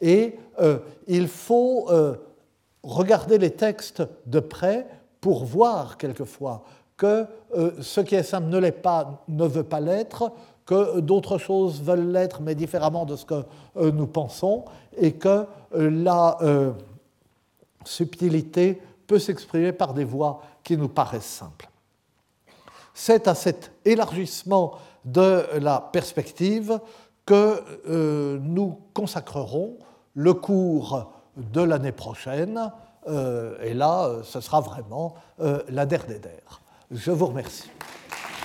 [0.00, 2.16] Et euh, il faut euh,
[2.82, 4.86] regarder les textes de près
[5.20, 6.64] pour voir quelquefois
[6.96, 7.26] que
[7.56, 10.32] euh, ce qui est simple ne l'est pas, ne veut pas l'être,
[10.66, 13.42] que d'autres choses veulent l'être, mais différemment de ce que
[13.74, 14.64] nous pensons,
[14.96, 16.38] et que la
[17.84, 21.68] subtilité peut s'exprimer par des voies qui nous paraissent simples.
[22.94, 24.74] C'est à cet élargissement
[25.04, 26.78] de la perspective
[27.26, 29.76] que nous consacrerons
[30.14, 32.72] le cours de l'année prochaine.
[33.08, 36.60] Euh, et là, euh, ce sera vraiment euh, la dernière.
[36.90, 37.68] Je vous remercie.